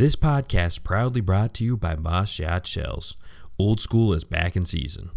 [0.00, 3.18] This podcast proudly brought to you by Boss Shot Shells.
[3.58, 5.10] Old school is back in season.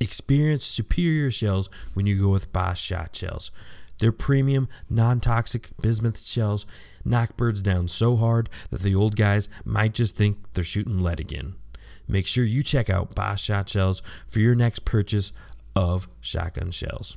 [0.00, 3.52] Experience superior shells when you go with Boss Shot Shells.
[4.00, 6.66] Their premium, non toxic bismuth shells
[7.04, 11.20] knock birds down so hard that the old guys might just think they're shooting lead
[11.20, 11.54] again.
[12.08, 15.32] Make sure you check out Boss Shot Shells for your next purchase
[15.76, 17.16] of shotgun shells.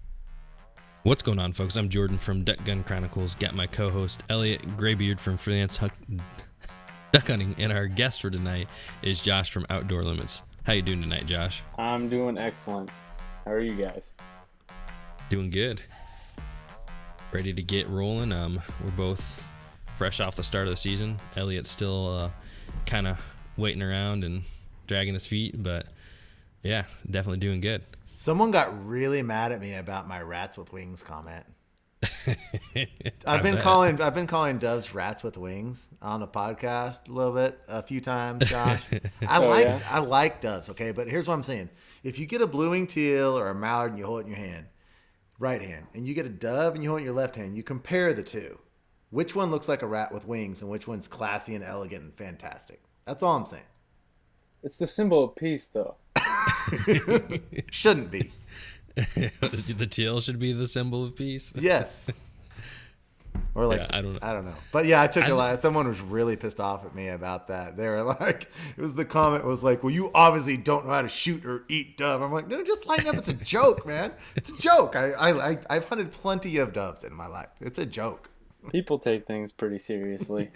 [1.03, 1.75] What's going on, folks?
[1.75, 3.33] I'm Jordan from Duck Gun Chronicles.
[3.35, 5.97] Got my co-host Elliot Graybeard from Freelance Huck-
[7.11, 8.67] Duck Hunting, and our guest for tonight
[9.01, 10.43] is Josh from Outdoor Limits.
[10.63, 11.63] How you doing tonight, Josh?
[11.79, 12.91] I'm doing excellent.
[13.45, 14.13] How are you guys?
[15.29, 15.81] Doing good.
[17.31, 18.31] Ready to get rolling.
[18.31, 19.43] Um, we're both
[19.95, 21.19] fresh off the start of the season.
[21.35, 22.29] Elliot's still uh,
[22.85, 23.17] kind of
[23.57, 24.43] waiting around and
[24.85, 25.87] dragging his feet, but
[26.61, 27.81] yeah, definitely doing good.
[28.21, 31.43] Someone got really mad at me about my rats with wings comment.
[33.25, 33.63] I've been bet.
[33.63, 37.81] calling I've been calling doves rats with wings on the podcast a little bit a
[37.81, 38.83] few times, Josh.
[39.27, 39.81] I Oh, like yeah?
[39.89, 41.71] I like doves, okay, but here's what I'm saying.
[42.03, 44.29] If you get a blue wing teal or a mallard and you hold it in
[44.29, 44.67] your hand,
[45.39, 47.57] right hand, and you get a dove and you hold it in your left hand,
[47.57, 48.59] you compare the two.
[49.09, 52.13] Which one looks like a rat with wings and which one's classy and elegant and
[52.15, 52.83] fantastic?
[53.03, 53.63] That's all I'm saying.
[54.61, 55.95] It's the symbol of peace, though.
[57.71, 58.31] Shouldn't be.
[58.95, 61.53] the teal should be the symbol of peace.
[61.55, 62.11] Yes.
[63.53, 64.19] Or like Yeah, I don't know.
[64.21, 64.55] I don't know.
[64.71, 65.61] But yeah, I took I- a lot.
[65.61, 67.75] Someone was really pissed off at me about that.
[67.75, 71.01] They were like, it was the comment was like, "Well, you obviously don't know how
[71.01, 73.15] to shoot or eat dove." I'm like, no, just line up.
[73.15, 74.13] It's a joke, man.
[74.35, 74.95] It's a joke.
[74.95, 77.49] I, I, I I've hunted plenty of doves in my life.
[77.59, 78.29] It's a joke.
[78.69, 80.49] People take things pretty seriously.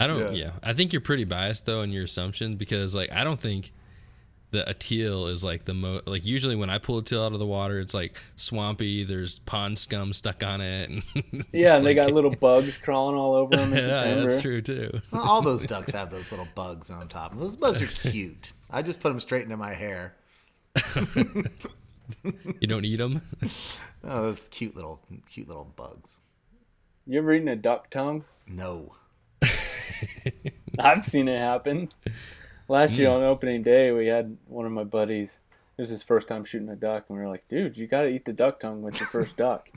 [0.00, 0.34] I don't.
[0.34, 0.46] Yeah.
[0.46, 0.50] Yeah.
[0.62, 3.72] I think you're pretty biased though in your assumption because like I don't think
[4.50, 7.32] that a teal is like the most like usually when I pull a teal out
[7.32, 9.04] of the water it's like swampy.
[9.04, 10.88] There's pond scum stuck on it.
[10.88, 11.02] And
[11.52, 14.28] Yeah, it's and they got little bugs crawling all over them in yeah, September.
[14.28, 15.00] that's true too.
[15.12, 17.38] Well, all those ducks have those little bugs on top.
[17.38, 18.52] Those bugs are cute.
[18.70, 20.14] I just put them straight into my hair.
[22.60, 23.20] You don't eat them.
[24.04, 25.00] Oh, those cute little,
[25.30, 26.18] cute little bugs.
[27.06, 28.24] You ever eaten a duck tongue?
[28.46, 28.94] No.
[30.78, 31.90] I've seen it happen.
[32.68, 35.40] Last year on opening day, we had one of my buddies.
[35.76, 38.02] It was his first time shooting a duck, and we were like, "Dude, you got
[38.02, 39.68] to eat the duck tongue with your first duck."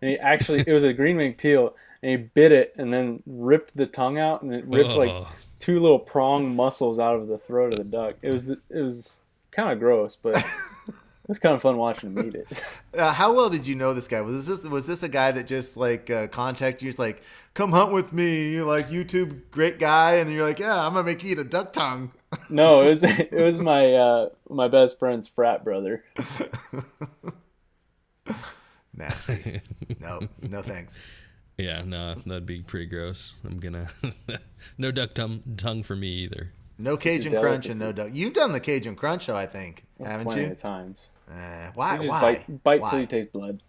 [0.00, 3.22] And he actually, it was a green wing teal, and he bit it and then
[3.26, 5.28] ripped the tongue out, and it ripped like Oh.
[5.58, 8.16] two little prong muscles out of the throat of the duck.
[8.22, 9.20] It was it was
[9.52, 10.34] kind of gross, but
[10.88, 10.94] it
[11.28, 12.46] was kind of fun watching him eat it.
[12.96, 14.20] Uh, how well did you know this guy?
[14.22, 16.88] Was this was this a guy that just like uh, contacted you?
[16.88, 17.22] He's like,
[17.54, 20.94] "Come hunt with me." You're like YouTube great guy, and then you're like, "Yeah, I'm
[20.94, 22.12] gonna make you eat a duck tongue."
[22.48, 26.04] No, it was it was my uh, my best friend's frat brother.
[28.94, 29.60] Nasty.
[30.00, 30.98] no, no thanks.
[31.58, 33.34] Yeah, no, that'd be pretty gross.
[33.44, 33.88] I'm gonna
[34.78, 36.52] no duck tongue tongue for me either.
[36.78, 38.10] No Cajun crunch and no duck.
[38.12, 40.52] You've done the Cajun crunch though, I think, haven't plenty you?
[40.52, 41.10] of times.
[41.30, 41.94] Uh, why?
[41.94, 42.20] You just Why?
[42.20, 42.90] bite bite why?
[42.90, 43.62] till you taste blood.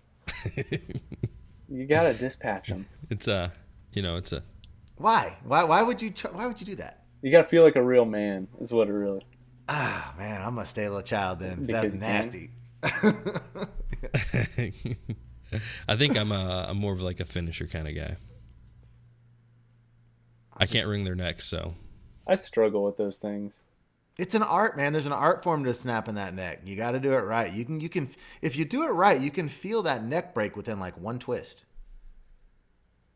[1.69, 2.87] you gotta dispatch them.
[3.09, 3.51] It's a,
[3.93, 4.43] you know, it's a
[4.97, 5.37] Why?
[5.43, 5.63] Why?
[5.63, 6.13] Why would you?
[6.31, 7.03] Why would you do that?
[7.21, 8.47] You gotta feel like a real man.
[8.59, 9.25] Is what it really.
[9.69, 11.63] Ah, man, I'm gonna stay a little child then.
[11.63, 12.51] Because That's nasty.
[15.87, 18.17] I think I'm a I'm more of like a finisher kind of guy.
[20.57, 21.75] I can't wring their necks, so
[22.27, 23.63] I struggle with those things.
[24.17, 24.93] It's an art, man.
[24.93, 26.61] There's an art form to snapping that neck.
[26.65, 27.51] You got to do it right.
[27.51, 28.09] You can, you can,
[28.41, 31.65] if you do it right, you can feel that neck break within like one twist.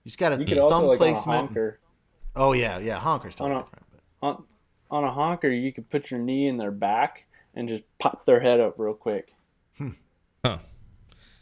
[0.05, 1.47] You just got to You could thumb also like on a placement.
[1.49, 1.79] honker.
[2.35, 2.99] Oh yeah, yeah.
[2.99, 3.85] Honker's totally On a- different.
[4.21, 4.43] But On,
[4.91, 7.25] on a honker, you could put your knee in their back
[7.55, 9.33] and just pop their head up real quick.
[9.79, 9.89] huh?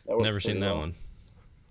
[0.06, 0.78] That Never seen pretty that well.
[0.80, 0.96] one.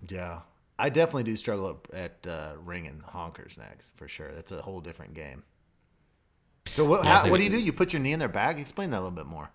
[0.08, 0.40] yeah,
[0.78, 4.30] I definitely do struggle at, at uh, wringing honkers next for sure.
[4.32, 5.42] That's a whole different game.
[6.66, 7.04] So what?
[7.04, 7.58] Yeah, how, what do you do?
[7.58, 8.58] You put your knee in their back.
[8.58, 9.50] Explain that a little bit more.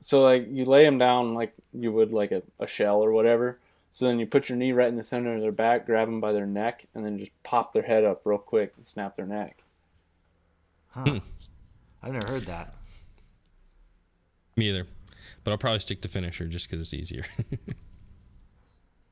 [0.00, 3.58] So like you lay them down like you would like a, a shell or whatever.
[3.90, 6.20] So then you put your knee right in the center of their back, grab them
[6.20, 9.26] by their neck, and then just pop their head up real quick and snap their
[9.26, 9.62] neck.
[10.88, 11.04] Huh?
[11.04, 11.18] Hmm.
[12.02, 12.74] I've never heard that.
[14.56, 14.86] Me either.
[15.44, 17.24] But I'll probably stick to finisher just because it's easier.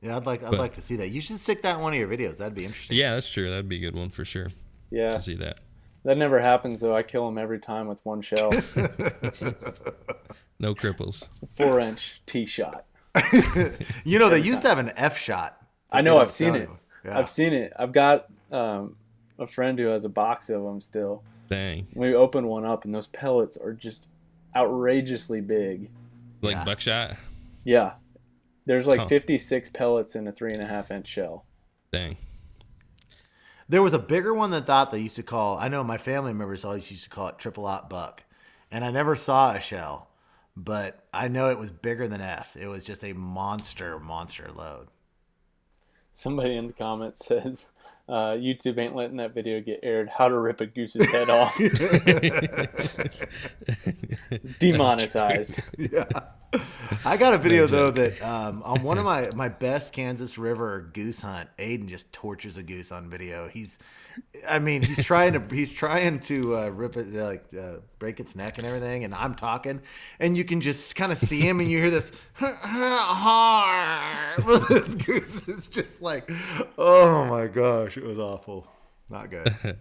[0.01, 1.09] Yeah, I'd like, I'd But- like to see that.
[1.09, 2.37] You should stick that in one of your videos.
[2.37, 2.95] That'd be interesting.
[2.95, 3.49] yeah, that's true.
[3.49, 4.49] That'd be a good one for sure
[4.91, 5.61] Yeah, to see that.
[6.03, 6.95] That never happens though.
[6.95, 8.51] I kill them every time with one shell.
[10.59, 11.27] no cripples.
[11.49, 12.85] Four inch T shot.
[14.03, 15.61] you know, they used to have an F shot.
[15.91, 16.19] I know.
[16.19, 16.69] I've seen it.
[17.03, 17.17] Yeah.
[17.17, 17.73] I've seen it.
[17.77, 18.95] I've got um,
[19.37, 21.23] a friend who has a box of them still.
[21.49, 21.87] Dang.
[21.93, 24.07] We open one up, and those pellets are just
[24.55, 25.89] outrageously big.
[26.41, 26.65] Like yeah.
[26.65, 27.15] buckshot.
[27.63, 27.93] Yeah,
[28.65, 31.45] there's like 56 pellets in a three and a half inch shell.
[31.91, 32.17] Dang.
[33.67, 35.57] There was a bigger one than thought they used to call.
[35.57, 38.23] I know my family members always used to call it triple aught buck,
[38.71, 40.09] and I never saw a shell,
[40.55, 42.55] but I know it was bigger than F.
[42.55, 44.87] It was just a monster, monster load.
[46.13, 47.71] Somebody in the comments says,
[48.07, 50.09] uh, "YouTube ain't letting that video get aired.
[50.09, 51.57] How to rip a goose's head off?
[54.59, 56.07] Demonetized." Yeah.
[57.05, 60.89] I got a video though that um, on one of my my best Kansas River
[60.93, 63.47] goose hunt, Aiden just tortures a goose on video.
[63.47, 63.79] He's,
[64.47, 68.35] I mean, he's trying to he's trying to uh, rip it like uh, break its
[68.35, 69.81] neck and everything, and I'm talking,
[70.19, 72.11] and you can just kind of see him, and you hear this.
[74.69, 76.29] this goose is just like,
[76.77, 78.67] oh my gosh, it was awful,
[79.09, 79.77] not good.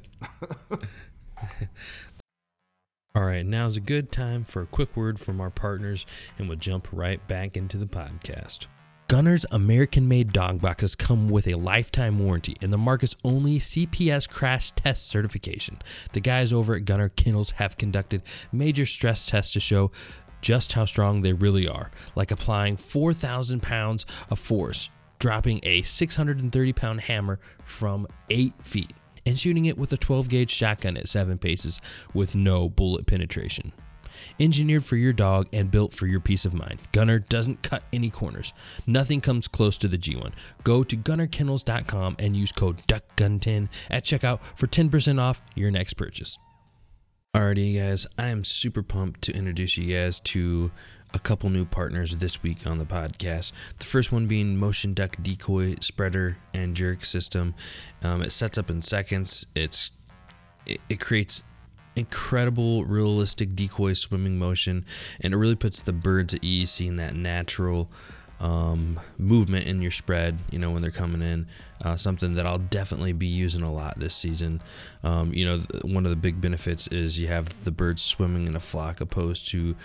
[3.16, 6.04] All right, now is a good time for a quick word from our partners,
[6.36, 8.66] and we'll jump right back into the podcast.
[9.06, 14.28] Gunner's American made dog boxes come with a lifetime warranty and the market's only CPS
[14.28, 15.78] crash test certification.
[16.12, 19.92] The guys over at Gunner Kennels have conducted major stress tests to show
[20.40, 24.90] just how strong they really are, like applying 4,000 pounds of force,
[25.20, 28.92] dropping a 630 pound hammer from 8 feet
[29.26, 31.80] and shooting it with a 12 gauge shotgun at 7 paces
[32.12, 33.72] with no bullet penetration.
[34.38, 36.80] Engineered for your dog and built for your peace of mind.
[36.92, 38.52] Gunner doesn't cut any corners.
[38.86, 40.32] Nothing comes close to the G1.
[40.62, 46.38] Go to gunnerkennels.com and use code DUCKGUN10 at checkout for 10% off your next purchase.
[47.34, 50.70] Alrighty, guys, I am super pumped to introduce you guys to
[51.14, 53.52] a couple new partners this week on the podcast.
[53.78, 57.54] The first one being Motion Duck Decoy Spreader and Jerk System.
[58.02, 59.46] Um, it sets up in seconds.
[59.54, 59.92] It's
[60.66, 61.44] it, it creates
[61.96, 64.84] incredible realistic decoy swimming motion
[65.20, 67.88] and it really puts the birds at ease seeing that natural
[68.40, 71.46] um, movement in your spread, you know, when they're coming in.
[71.84, 74.62] Uh, something that I'll definitely be using a lot this season.
[75.02, 78.56] Um, you know, one of the big benefits is you have the birds swimming in
[78.56, 79.76] a flock opposed to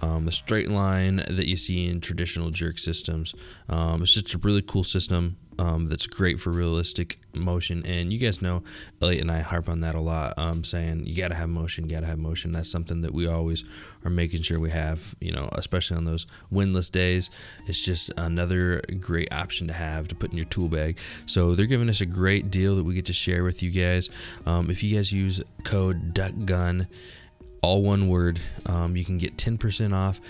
[0.00, 3.34] um, a straight line that you see in traditional jerk systems.
[3.68, 7.84] Um, it's just a really cool system um, that's great for realistic motion.
[7.84, 8.62] And you guys know,
[9.02, 11.88] Elliot and I harp on that a lot, um, saying you got to have motion,
[11.88, 12.52] got to have motion.
[12.52, 13.64] That's something that we always
[14.04, 17.30] are making sure we have, you know, especially on those windless days.
[17.66, 20.98] It's just another great option to have to put in your tool bag.
[21.26, 24.10] So they're giving us a great deal that we get to share with you guys.
[24.46, 26.86] Um, if you guys use code DUCKGUN,
[27.62, 28.40] all one word.
[28.66, 30.20] Um, you can get 10% off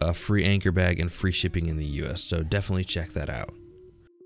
[0.00, 2.22] a free anchor bag and free shipping in the US.
[2.22, 3.52] So definitely check that out.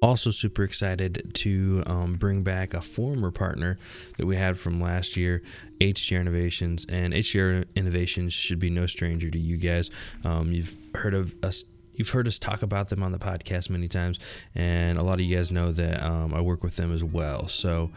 [0.03, 3.79] Also, super excited to um, bring back a former partner
[4.19, 5.43] that we had from last year,
[5.81, 6.85] HDR Innovations.
[6.89, 9.91] And HDR Innovations should be no stranger to you guys.
[10.25, 13.87] Um, you've heard of us you've heard us talk about them on the podcast many
[13.87, 14.19] times,
[14.55, 17.47] and a lot of you guys know that um, I work with them as well.
[17.49, 17.91] So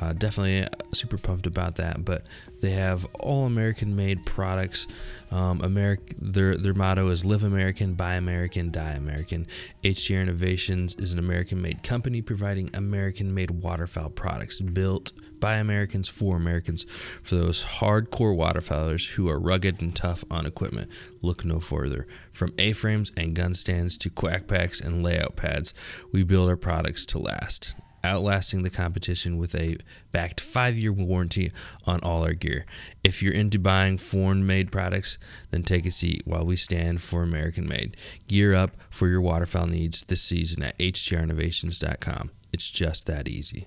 [0.00, 2.04] uh, definitely super pumped about that.
[2.04, 2.24] But
[2.60, 4.86] they have all American made products.
[5.30, 9.46] Um, America, their their motto is "Live American, Buy American, Die American."
[9.84, 16.08] HDR Innovations is an American made company providing American made waterfowl products built by Americans
[16.08, 16.84] for Americans
[17.22, 20.90] for those hardcore waterfowlers who are rugged and tough on equipment.
[21.22, 22.06] Look no further.
[22.30, 25.72] From A-frames and gun stands to quack packs and layout pads,
[26.12, 29.76] we build our products to last outlasting the competition with a
[30.12, 31.52] backed five year warranty
[31.86, 32.66] on all our gear.
[33.04, 35.18] If you're into buying foreign made products,
[35.50, 37.96] then take a seat while we stand for American made.
[38.28, 42.30] Gear up for your waterfowl needs this season at hdrinnovations.com.
[42.52, 43.66] It's just that easy.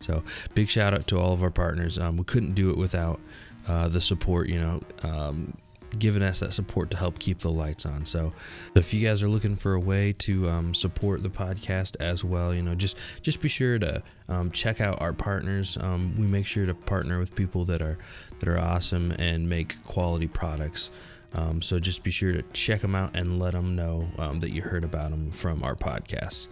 [0.00, 0.22] So,
[0.54, 1.98] big shout out to all of our partners.
[1.98, 3.20] Um, we couldn't do it without
[3.66, 4.82] uh, the support, you know.
[5.02, 5.56] Um,
[5.98, 8.04] giving us that support to help keep the lights on.
[8.04, 8.32] So,
[8.74, 12.54] if you guys are looking for a way to um, support the podcast as well,
[12.54, 15.76] you know, just just be sure to um, check out our partners.
[15.80, 17.98] Um, we make sure to partner with people that are
[18.38, 20.90] that are awesome and make quality products.
[21.34, 24.50] Um, so just be sure to check them out and let them know um, that
[24.50, 26.48] you heard about them from our podcast.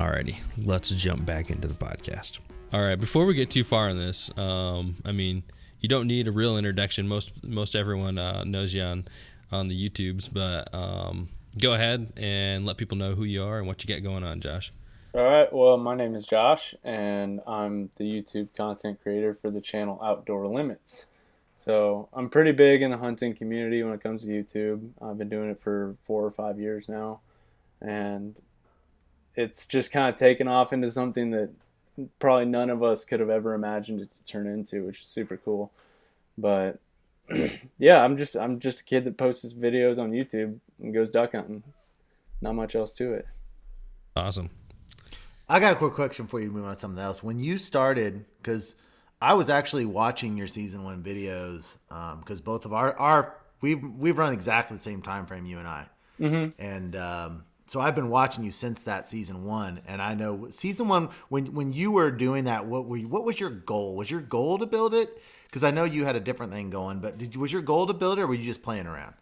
[0.00, 2.40] Alrighty, let's jump back into the podcast.
[2.72, 5.44] All right, before we get too far in this, um, I mean
[5.82, 7.06] you don't need a real introduction.
[7.08, 9.04] Most most everyone uh, knows you on
[9.50, 13.66] on the YouTubes, but um, go ahead and let people know who you are and
[13.66, 14.72] what you got going on, Josh.
[15.14, 15.52] All right.
[15.52, 20.46] Well, my name is Josh, and I'm the YouTube content creator for the channel Outdoor
[20.46, 21.06] Limits.
[21.58, 24.90] So I'm pretty big in the hunting community when it comes to YouTube.
[25.02, 27.20] I've been doing it for four or five years now,
[27.80, 28.36] and
[29.34, 31.50] it's just kind of taken off into something that
[32.18, 35.36] probably none of us could have ever imagined it to turn into, which is super
[35.36, 35.72] cool.
[36.38, 36.78] But
[37.78, 41.32] yeah, I'm just I'm just a kid that posts videos on YouTube and goes duck
[41.32, 41.62] hunting.
[42.40, 43.26] Not much else to it.
[44.16, 44.50] Awesome.
[45.48, 46.50] I got a quick question for you.
[46.50, 47.22] Move on to something else.
[47.22, 48.74] When you started, because
[49.20, 53.82] I was actually watching your season one videos, because um, both of our our we've
[53.82, 55.86] we've run exactly the same time frame, you and I,
[56.20, 56.62] mm-hmm.
[56.62, 60.88] and um, so I've been watching you since that season one, and I know season
[60.88, 63.96] one when when you were doing that, what were you, what was your goal?
[63.96, 65.22] Was your goal to build it?
[65.46, 67.94] Because I know you had a different thing going, but did was your goal to
[67.94, 69.14] build it, or were you just playing around?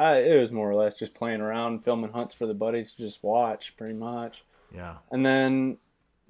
[0.00, 2.96] Uh, it was more or less just playing around, filming hunts for the buddies to
[2.96, 4.42] just watch, pretty much.
[4.74, 4.94] Yeah.
[5.10, 5.76] And then,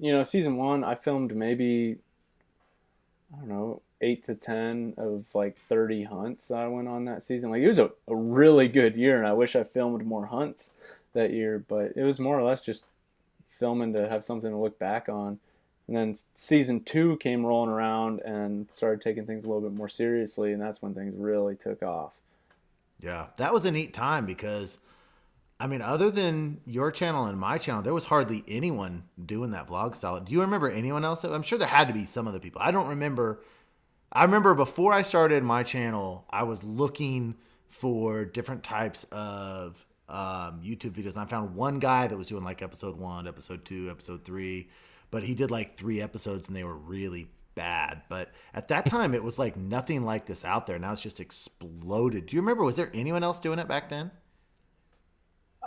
[0.00, 1.99] you know, season one, I filmed maybe,
[3.33, 7.52] I don't know, eight to 10 of like 30 hunts I went on that season.
[7.52, 10.73] Like, it was a, a really good year, and I wish I filmed more hunts
[11.12, 12.85] that year, but it was more or less just
[13.47, 15.38] filming to have something to look back on.
[15.88, 19.88] And then season two came rolling around and started taking things a little bit more
[19.88, 22.14] seriously, and that's when things really took off.
[23.00, 24.78] Yeah, that was a neat time because
[25.62, 29.69] I mean, other than your channel and my channel, there was hardly anyone doing that
[29.69, 30.19] vlog style.
[30.19, 31.23] Do you remember anyone else?
[31.23, 32.61] I'm sure there had to be some other people.
[32.64, 33.40] I don't remember.
[34.12, 37.37] I remember before I started my channel, I was looking
[37.71, 41.14] for different types of um, YouTube videos.
[41.14, 44.69] And I found one guy that was doing like episode one, episode two, episode three,
[45.11, 48.02] but he did like three episodes and they were really bad.
[48.09, 50.78] But at that time, it was like nothing like this out there.
[50.78, 52.26] Now it's just exploded.
[52.26, 52.62] Do you remember?
[52.62, 54.12] Was there anyone else doing it back then?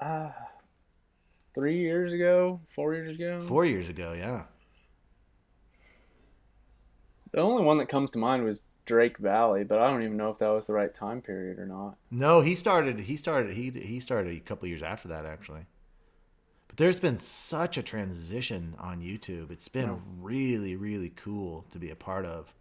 [0.02, 0.30] uh,
[1.54, 3.40] three years ago, four years ago.
[3.42, 4.44] Four years ago, yeah.
[7.32, 10.30] The only one that comes to mind was Drake Valley, but I don't even know
[10.30, 11.98] if that was the right time period or not.
[12.12, 13.00] No, he started.
[13.00, 13.54] He started.
[13.54, 15.66] He he started a couple years after that, actually.
[16.68, 19.52] But there's been such a transition on YouTube.
[19.52, 19.98] It's been yeah.
[20.20, 22.54] really, really cool to be a part of,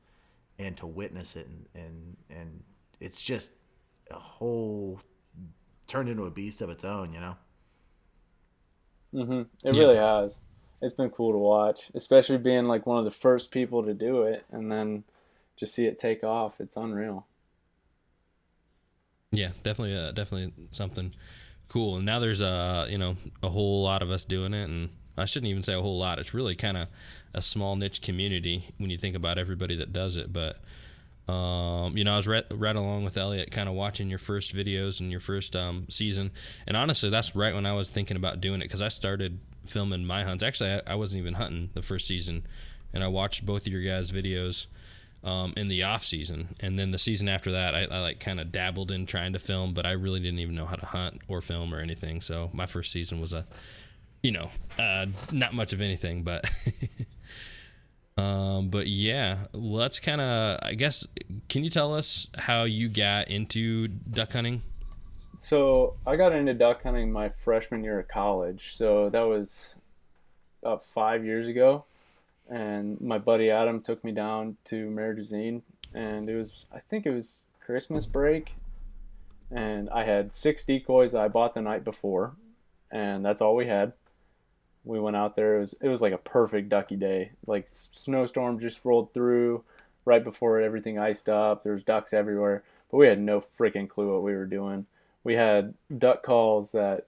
[0.59, 2.62] and to witness it, and and and
[3.00, 3.52] it's just
[4.11, 5.00] a whole
[5.87, 7.37] turned into a beast of its own, you know.
[9.12, 9.69] Mm-hmm.
[9.69, 9.81] It yeah.
[9.81, 10.35] really has.
[10.81, 14.23] It's been cool to watch, especially being like one of the first people to do
[14.23, 15.04] it, and then
[15.56, 16.61] just see it take off.
[16.61, 17.26] It's unreal.
[19.32, 21.12] Yeah, definitely, uh, definitely something
[21.68, 21.96] cool.
[21.96, 25.25] And now there's a you know a whole lot of us doing it, and I
[25.25, 26.18] shouldn't even say a whole lot.
[26.18, 26.88] It's really kind of
[27.32, 30.58] a small niche community when you think about everybody that does it, but
[31.28, 34.54] um, you know, I was right, right along with Elliot, kind of watching your first
[34.54, 36.30] videos and your first um, season.
[36.66, 40.04] And honestly, that's right when I was thinking about doing it because I started filming
[40.04, 40.42] my hunts.
[40.42, 42.46] Actually, I, I, wasn't even hunting the first season,
[42.92, 44.66] and I watched both of your guys' videos
[45.25, 46.54] um, in the off season.
[46.61, 49.38] And then the season after that, I, I like kind of dabbled in trying to
[49.38, 52.21] film, but I really didn't even know how to hunt or film or anything.
[52.21, 53.47] So my first season was a,
[54.23, 56.49] you know, uh, not much of anything, but.
[58.16, 61.07] Um, but yeah, let's kind of, I guess,
[61.49, 64.62] can you tell us how you got into duck hunting?
[65.38, 68.76] So I got into duck hunting my freshman year of college.
[68.76, 69.75] So that was
[70.62, 71.85] about five years ago.
[72.48, 75.16] And my buddy Adam took me down to Mare
[75.94, 78.54] and it was, I think it was Christmas break.
[79.50, 82.34] And I had six decoys I bought the night before,
[82.90, 83.92] and that's all we had
[84.84, 85.56] we went out there.
[85.56, 87.32] It was it was like a perfect ducky day.
[87.46, 89.64] Like snowstorm just rolled through
[90.04, 91.62] right before everything iced up.
[91.62, 94.86] There was ducks everywhere, but we had no freaking clue what we were doing.
[95.22, 97.06] We had duck calls that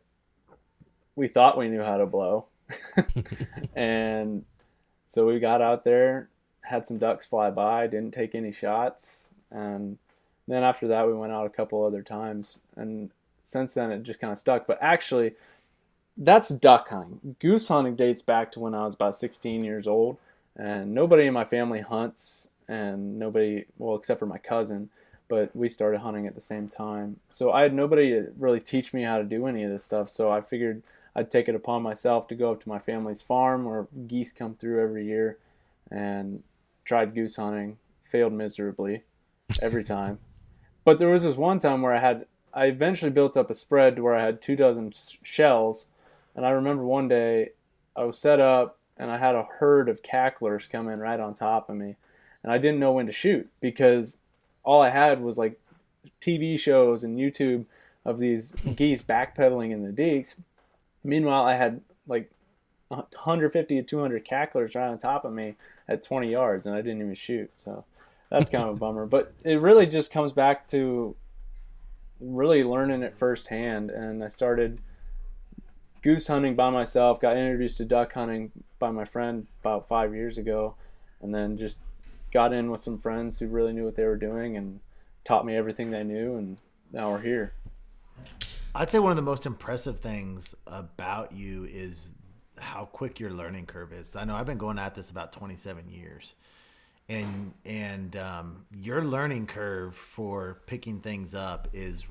[1.15, 2.47] we thought we knew how to blow,
[3.75, 4.45] and
[5.07, 6.29] so we got out there,
[6.63, 9.99] had some ducks fly by, didn't take any shots, and
[10.49, 13.11] then after that we went out a couple other times, and
[13.43, 14.67] since then it just kind of stuck.
[14.67, 15.35] But actually
[16.17, 17.37] that's duck hunting.
[17.41, 20.17] Goose hunting dates back to when I was about 16 years old,
[20.57, 24.91] and nobody in my family hunts, and nobody, well, except for my cousin,
[25.29, 27.21] but we started hunting at the same time.
[27.31, 30.09] So I had nobody to really teach me how to do any of this stuff.
[30.09, 30.83] So I figured
[31.17, 34.55] I'd take it upon myself to go up to my family's farm where geese come
[34.55, 35.39] through every year,
[35.91, 36.43] and
[36.85, 37.79] tried goose hunting.
[38.03, 39.03] Failed miserably
[39.61, 40.21] every time.
[40.85, 43.99] but there was this one time where I had I eventually built up a spread
[43.99, 44.93] where I had two dozen
[45.25, 45.87] shells
[46.37, 47.51] and I remember one day
[47.97, 51.35] I was set up and I had a herd of cacklers come in right on
[51.35, 51.97] top of me.
[52.43, 54.19] And I didn't know when to shoot because
[54.63, 55.61] all I had was like
[56.21, 57.65] TV shows and YouTube
[58.05, 60.37] of these geese backpedaling in the deeks.
[61.07, 62.31] Meanwhile, I had like
[62.89, 65.55] 150 to 200 cacklers right on top of me
[65.89, 67.51] at 20 yards, and I didn't even shoot.
[67.55, 67.85] So
[68.31, 69.07] that's kind of a bummer.
[69.07, 71.15] But it really just comes back to
[72.21, 73.91] really learning it firsthand.
[73.91, 74.81] And I started
[76.03, 80.39] goose hunting by myself, got introduced to duck hunting by my friend about five years
[80.39, 80.75] ago,
[81.23, 81.79] and then just
[82.33, 84.81] got in with some friends who really knew what they were doing and
[85.25, 86.37] taught me everything they knew.
[86.37, 86.59] And
[86.93, 87.53] now we're here.
[88.77, 92.11] I'd say one of the most impressive things about you is
[92.59, 94.15] how quick your learning curve is.
[94.15, 96.35] I know I've been going at this about 27 years,
[97.09, 102.05] and and um, your learning curve for picking things up is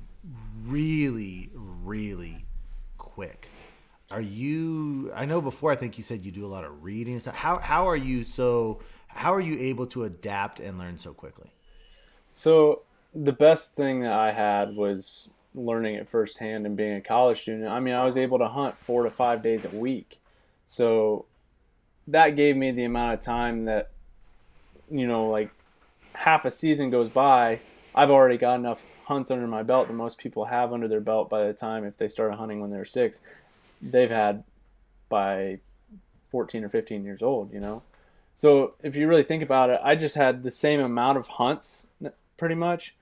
[0.64, 2.44] really really
[2.98, 3.48] quick.
[4.10, 5.12] Are you?
[5.14, 7.20] I know before I think you said you do a lot of reading.
[7.20, 8.80] So how how are you so?
[9.06, 11.52] How are you able to adapt and learn so quickly?
[12.32, 12.82] So
[13.14, 17.68] the best thing that I had was learning it firsthand and being a college student.
[17.68, 20.20] I mean, I was able to hunt four to five days a week.
[20.66, 21.24] So
[22.06, 23.90] that gave me the amount of time that,
[24.90, 25.50] you know, like
[26.12, 27.60] half a season goes by,
[27.94, 31.30] I've already got enough hunts under my belt that most people have under their belt
[31.30, 33.20] by the time if they started hunting when they're six,
[33.80, 34.44] they've had
[35.08, 35.60] by
[36.28, 37.82] 14 or 15 years old, you know?
[38.34, 41.86] So if you really think about it, I just had the same amount of hunts
[42.36, 42.94] pretty much,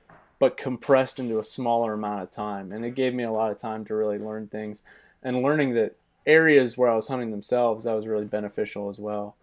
[0.45, 2.71] but compressed into a smaller amount of time.
[2.71, 4.83] And it gave me a lot of time to really learn things
[5.23, 5.97] and learning that
[6.27, 9.37] areas where I was hunting themselves, that was really beneficial as well.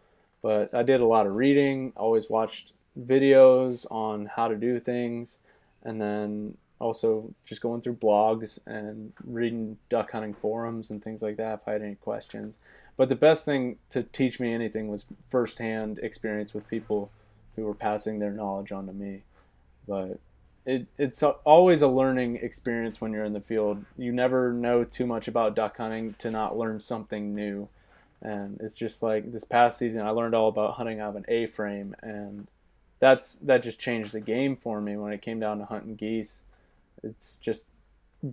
[0.43, 5.39] But I did a lot of reading, always watched videos on how to do things,
[5.81, 11.37] and then also just going through blogs and reading duck hunting forums and things like
[11.37, 12.59] that if I had any questions.
[12.95, 17.09] But the best thing to teach me anything was firsthand experience with people
[17.55, 19.23] who were passing their knowledge on to me.
[19.87, 20.19] But
[20.65, 23.83] it, it's a, always a learning experience when you're in the field.
[23.97, 27.67] You never know too much about duck hunting to not learn something new.
[28.21, 31.25] And it's just like this past season, I learned all about hunting out of an
[31.27, 32.47] A-frame, and
[32.99, 36.43] that's that just changed the game for me when it came down to hunting geese.
[37.01, 37.65] It's just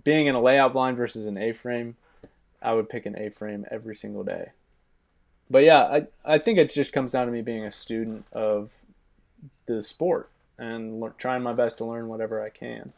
[0.03, 1.95] being in a layout blind versus an A-frame.
[2.61, 4.49] I would pick an A-frame every single day.
[5.49, 8.75] But yeah, I I think it just comes down to me being a student of
[9.65, 12.93] the sport and le- trying my best to learn whatever I can.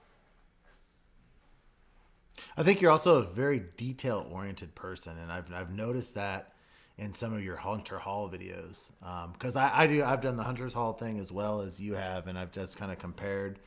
[2.58, 6.54] I think you're also a very detail oriented person, and I've I've noticed that
[6.98, 8.90] in some of your Hunter Hall videos
[9.34, 11.94] because um, I, I do I've done the Hunters Hall thing as well as you
[11.94, 13.60] have, and I've just kind of compared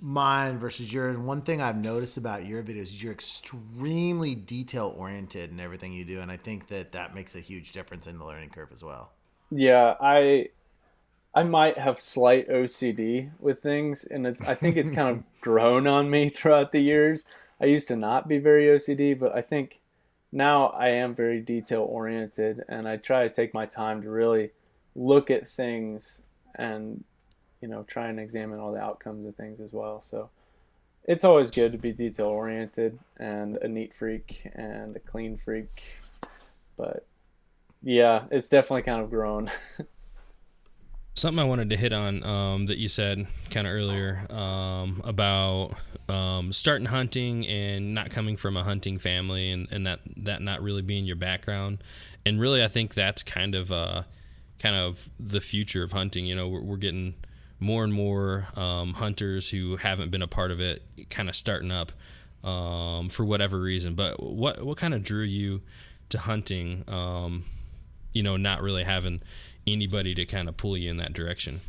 [0.00, 1.16] mine versus yours.
[1.16, 5.92] And one thing I've noticed about your videos is you're extremely detail oriented in everything
[5.92, 8.70] you do, and I think that that makes a huge difference in the learning curve
[8.72, 9.12] as well.
[9.50, 10.48] Yeah, I
[11.34, 15.86] I might have slight OCD with things, and it's I think it's kind of grown
[15.86, 17.24] on me throughout the years.
[17.60, 19.80] I used to not be very OCD, but I think
[20.32, 24.50] now I am very detail oriented, and I try to take my time to really
[24.96, 26.22] look at things
[26.56, 27.04] and
[27.60, 30.02] you know try and examine all the outcomes of things as well.
[30.02, 30.30] So
[31.04, 35.82] it's always good to be detail oriented and a neat freak and a clean freak,
[36.76, 37.06] but
[37.82, 39.48] yeah, it's definitely kind of grown.
[41.14, 45.74] Something I wanted to hit on um, that you said kind of earlier um, about
[46.08, 50.62] um, starting hunting and not coming from a hunting family and, and that, that not
[50.62, 51.82] really being your background.
[52.24, 54.04] And really, I think that's kind of uh,
[54.58, 56.26] kind of the future of hunting.
[56.26, 57.14] You know, we're, we're getting
[57.58, 61.70] more and more um, hunters who haven't been a part of it kind of starting
[61.70, 61.92] up
[62.42, 63.94] um, for whatever reason.
[63.94, 65.60] But what what kind of drew you
[66.08, 66.84] to hunting?
[66.88, 67.44] Um,
[68.12, 69.22] you know, not really having
[69.72, 71.60] anybody to kind of pull you in that direction?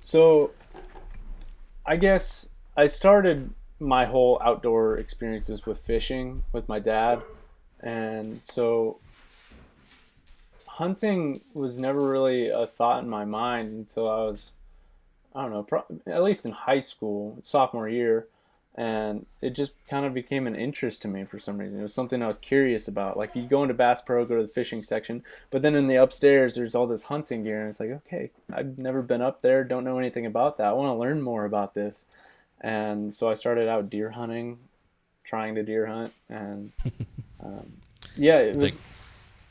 [0.00, 0.52] So,
[1.84, 7.22] I guess I started my whole outdoor experiences with fishing with my dad.
[7.80, 8.98] And so
[10.66, 14.54] hunting was never really a thought in my mind until I was,
[15.34, 18.28] I don't know, pro- at least in high school, sophomore year
[18.80, 21.78] and it just kind of became an interest to me for some reason.
[21.78, 23.18] It was something I was curious about.
[23.18, 25.96] Like you go into Bass Pro, go to the fishing section, but then in the
[25.96, 29.64] upstairs there's all this hunting gear, and it's like, okay, I've never been up there,
[29.64, 30.68] don't know anything about that.
[30.68, 32.06] I want to learn more about this,
[32.58, 34.56] and so I started out deer hunting,
[35.24, 36.72] trying to deer hunt, and
[37.44, 37.70] um,
[38.16, 38.76] yeah, it was.
[38.76, 38.84] Like,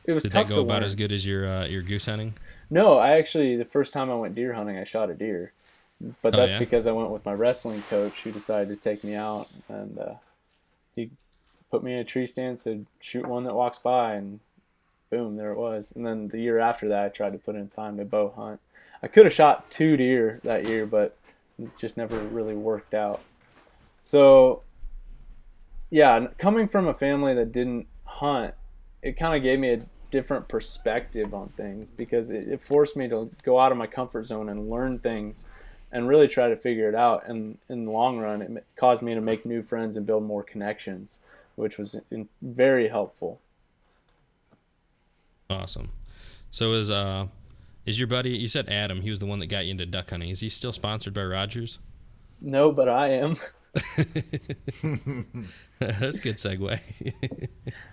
[0.05, 0.83] it was did that go about learn.
[0.85, 2.33] as good as your uh, your goose hunting?
[2.71, 5.53] No, I actually the first time I went deer hunting, I shot a deer
[6.21, 6.59] but Oh, that's yeah?
[6.59, 10.13] because I went with my wrestling coach who decided to take me out and uh,
[10.95, 11.09] he
[11.71, 14.39] put me in a tree stand, said shoot one that walks by, and
[15.09, 15.91] boom, there it was.
[15.95, 18.59] And then the year after that, I tried to put in time to bow hunt.
[19.01, 21.17] I could have shot two deer that year, but
[21.61, 23.21] it just never really worked out.
[24.01, 24.63] So,
[25.89, 28.53] yeah, coming from a family that didn't hunt,
[29.01, 33.07] it kind of gave me a different perspective on things because it, it forced me
[33.07, 35.45] to go out of my comfort zone and learn things
[35.91, 37.27] and really try to figure it out.
[37.27, 40.43] And in the long run, it caused me to make new friends and build more
[40.43, 41.19] connections,
[41.55, 41.99] which was
[42.41, 43.39] very helpful.
[45.49, 45.89] Awesome.
[46.51, 47.27] So is uh
[47.85, 48.37] is your buddy?
[48.37, 49.01] You said Adam.
[49.01, 50.29] He was the one that got you into duck hunting.
[50.29, 51.79] Is he still sponsored by Rogers?
[52.41, 53.35] No, but I am.
[55.79, 56.79] That's a good segue.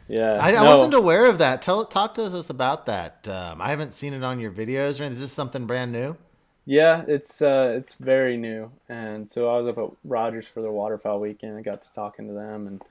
[0.09, 1.63] yeah, I, I wasn't aware of that.
[1.63, 3.29] Tell talk to us about that.
[3.29, 5.13] Um, I haven't seen it on your videos or anything.
[5.13, 6.17] Is this something brand new?
[6.67, 10.73] Yeah, it's uh, it's very new, and so I was up at Rogers for their
[10.73, 11.57] waterfowl weekend.
[11.57, 12.83] I got to talking to them, and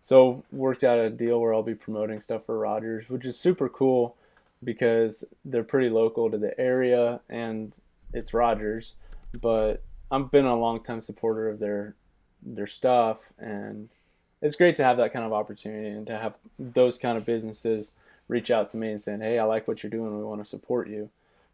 [0.00, 3.68] so worked out a deal where I'll be promoting stuff for Rogers, which is super
[3.68, 4.16] cool
[4.62, 7.72] because they're pretty local to the area and
[8.12, 8.94] it's Rogers.
[9.40, 11.94] But I've been a long time supporter of their
[12.42, 13.90] their stuff and
[14.40, 17.92] it's great to have that kind of opportunity and to have those kind of businesses
[18.28, 20.48] reach out to me and saying, Hey, I like what you're doing, we want to
[20.48, 21.10] support you.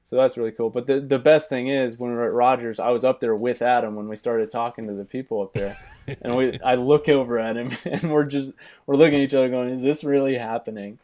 [0.06, 0.70] So that's really cool.
[0.70, 3.34] But the the best thing is when we are at Rogers, I was up there
[3.34, 5.76] with Adam when we started talking to the people up there.
[6.22, 8.52] and we I look over at him and we're just
[8.86, 11.00] we're looking at each other going, Is this really happening?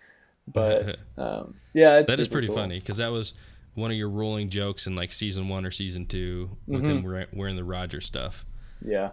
[0.46, 2.54] But um, yeah, that is pretty cool.
[2.54, 3.34] funny because that was
[3.74, 7.04] one of your rolling jokes in like season one or season two with mm-hmm.
[7.04, 8.46] him wearing the Rogers stuff.
[8.86, 9.10] Yeah.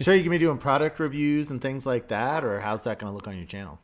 [0.00, 3.10] sure, you can be doing product reviews and things like that, or how's that going
[3.10, 3.80] to look on your channel?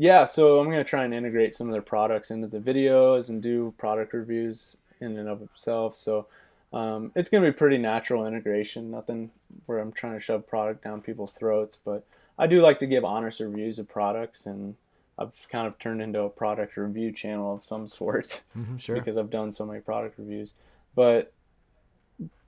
[0.00, 3.28] Yeah, so I'm going to try and integrate some of their products into the videos
[3.28, 5.94] and do product reviews in and of itself.
[5.94, 6.26] So
[6.72, 9.30] um, it's going to be pretty natural integration, nothing
[9.66, 12.06] where I'm trying to shove product down people's throats, but
[12.38, 14.76] I do like to give honest reviews of products and
[15.18, 18.96] I've kind of turned into a product review channel of some sort mm-hmm, sure.
[18.96, 20.54] because I've done so many product reviews.
[20.94, 21.30] But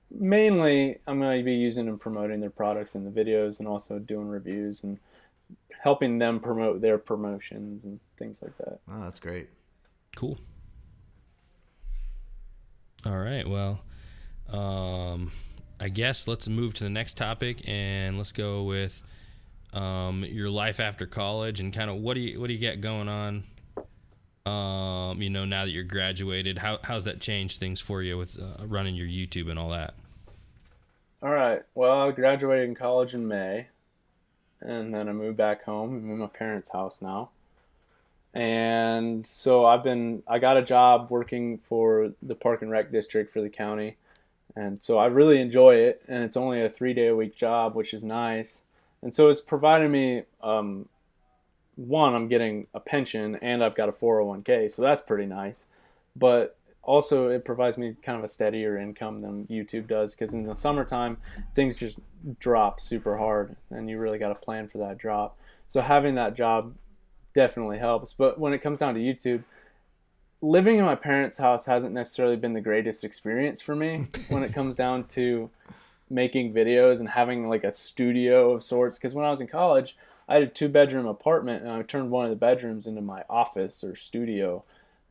[0.09, 3.99] mainly, I'm going to be using and promoting their products in the videos and also
[3.99, 4.97] doing reviews and
[5.83, 8.79] helping them promote their promotions and things like that.
[8.89, 9.49] Oh, that's great.
[10.15, 10.37] Cool.
[13.05, 13.45] All right.
[13.45, 13.81] Well,
[14.47, 15.33] um,
[15.81, 19.03] I guess let's move to the next topic and let's go with
[19.73, 22.79] um, your life after college and kind of what do you what do you get
[22.79, 23.43] going on?
[24.45, 28.39] Um, you know, now that you're graduated, how how's that changed things for you with
[28.41, 29.95] uh, running your YouTube and all that?
[31.21, 31.61] All right.
[31.75, 33.67] Well, I graduated in college in May,
[34.63, 35.95] and then I moved back home.
[35.95, 37.29] I'm in my parents' house now,
[38.33, 43.31] and so I've been I got a job working for the Park and Rec District
[43.31, 43.97] for the county,
[44.55, 46.01] and so I really enjoy it.
[46.07, 48.63] And it's only a three day a week job, which is nice
[49.03, 50.87] and so it's provided me um,
[51.75, 55.67] one, I'm getting a pension and I've got a 401k, so that's pretty nice.
[56.15, 60.45] But also, it provides me kind of a steadier income than YouTube does because in
[60.45, 61.17] the summertime,
[61.55, 61.97] things just
[62.39, 65.37] drop super hard and you really got to plan for that drop.
[65.67, 66.75] So, having that job
[67.33, 68.13] definitely helps.
[68.13, 69.43] But when it comes down to YouTube,
[70.41, 74.53] living in my parents' house hasn't necessarily been the greatest experience for me when it
[74.53, 75.49] comes down to
[76.09, 78.97] making videos and having like a studio of sorts.
[78.97, 79.95] Because when I was in college,
[80.27, 83.23] I had a two bedroom apartment and I turned one of the bedrooms into my
[83.29, 84.63] office or studio.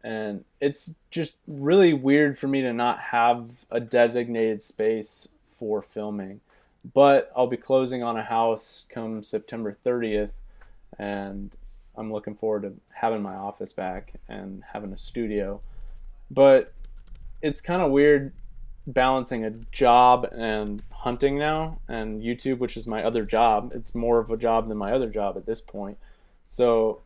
[0.04, 6.40] And it's just really weird for me to not have a designated space for filming.
[6.94, 10.32] But I'll be closing on a house come September 30th,
[10.98, 11.52] and
[11.96, 15.60] I'm looking forward to having my office back and having a studio.
[16.30, 16.72] But
[17.40, 18.32] it's kind of weird
[18.86, 23.70] balancing a job and hunting now and YouTube, which is my other job.
[23.74, 25.98] It's more of a job than my other job at this point.
[26.48, 27.00] So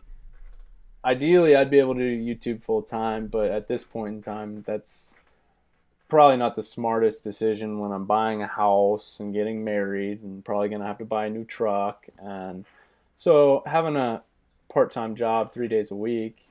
[1.07, 4.63] ideally I'd be able to do YouTube full time, but at this point in time
[4.67, 5.15] that's
[6.09, 10.69] probably not the smartest decision when I'm buying a house and getting married and probably
[10.69, 12.65] going to have to buy a new truck and
[13.15, 14.23] so having a
[14.69, 16.45] part-time job 3 days a week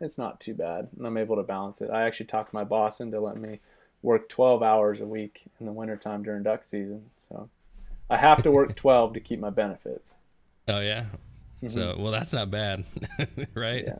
[0.00, 1.90] it's not too bad and I'm able to balance it.
[1.90, 3.60] I actually talked my boss into letting me
[4.02, 7.10] work 12 hours a week in the wintertime during duck season.
[7.28, 7.48] So
[8.10, 10.16] I have to work 12 to keep my benefits.
[10.68, 11.04] Oh yeah.
[11.64, 11.78] Mm-hmm.
[11.78, 12.84] So well that's not bad,
[13.54, 13.84] right?
[13.86, 13.98] Yeah.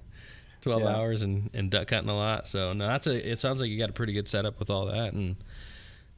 [0.65, 0.97] 12 yeah.
[0.97, 2.49] hours and, and duck hunting a lot.
[2.49, 4.87] So no, that's a, it sounds like you got a pretty good setup with all
[4.87, 5.13] that.
[5.13, 5.37] And,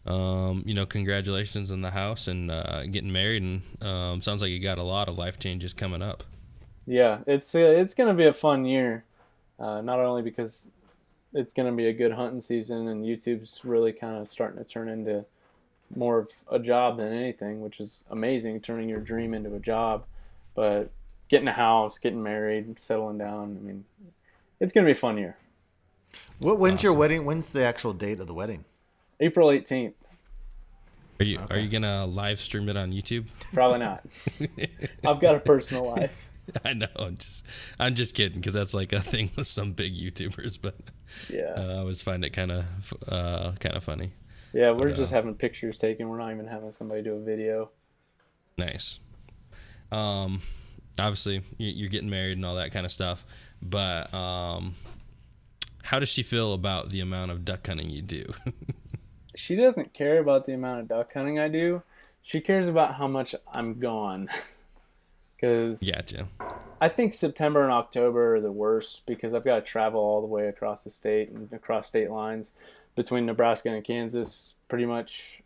[0.07, 3.43] um, you know, congratulations on the house and, uh, getting married.
[3.43, 6.23] And, um, sounds like you got a lot of life changes coming up.
[6.87, 7.19] Yeah.
[7.27, 9.05] It's, uh, it's going to be a fun year.
[9.59, 10.71] Uh, not only because
[11.33, 14.65] it's going to be a good hunting season, and YouTube's really kind of starting to
[14.65, 15.25] turn into
[15.95, 20.05] more of a job than anything, which is amazing, turning your dream into a job.
[20.55, 20.91] But
[21.29, 23.85] getting a house, getting married, settling down, I mean,
[24.61, 25.37] it's going to be a fun year.
[26.39, 26.85] What when's awesome.
[26.85, 27.25] your wedding?
[27.25, 28.65] When's the actual date of the wedding?
[29.21, 29.95] April 18th.
[31.19, 31.55] Are you okay.
[31.55, 33.27] are you gonna live stream it on YouTube?
[33.53, 34.05] Probably not.
[35.05, 36.31] I've got a personal life.
[36.65, 36.89] I know.
[36.97, 37.47] I'm just,
[37.79, 40.59] I'm just kidding because that's like a thing with some big YouTubers.
[40.61, 40.77] But
[41.33, 44.13] yeah, uh, I always find it kind of, uh, kind of funny.
[44.53, 46.09] Yeah, we're but, just uh, having pictures taken.
[46.09, 47.71] We're not even having somebody do a video.
[48.59, 49.01] Nice.
[49.91, 50.43] Um,
[50.99, 53.25] obviously you're getting married and all that kind of stuff,
[53.63, 54.75] but um,
[55.83, 58.25] how does she feel about the amount of duck hunting you do?
[59.37, 61.83] she doesn't care about the amount of duck hunting I do.
[62.23, 64.29] She cares about how much I'm gone.
[65.37, 66.29] Because gotcha.
[66.81, 70.27] I think September and October are the worst because I've got to travel all the
[70.27, 72.55] way across the state and across state lines
[72.95, 74.55] between Nebraska and Kansas.
[74.67, 75.43] Pretty much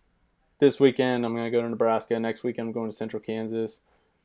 [0.61, 2.21] this weekend, I'm going to go to Nebraska.
[2.21, 3.81] Next weekend, I'm going to Central Kansas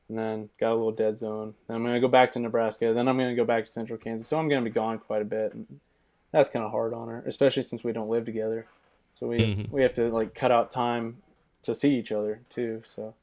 [0.09, 1.55] and then got a little dead zone.
[1.67, 2.93] Then I'm going to go back to Nebraska.
[2.93, 4.27] Then I'm going to go back to Central Kansas.
[4.27, 5.53] So I'm going to be gone quite a bit.
[5.53, 5.79] And
[6.31, 8.67] that's kind of hard on her, especially since we don't live together.
[9.13, 9.73] So we mm-hmm.
[9.73, 11.17] we have to like cut out time
[11.63, 12.83] to see each other too.
[12.85, 13.13] So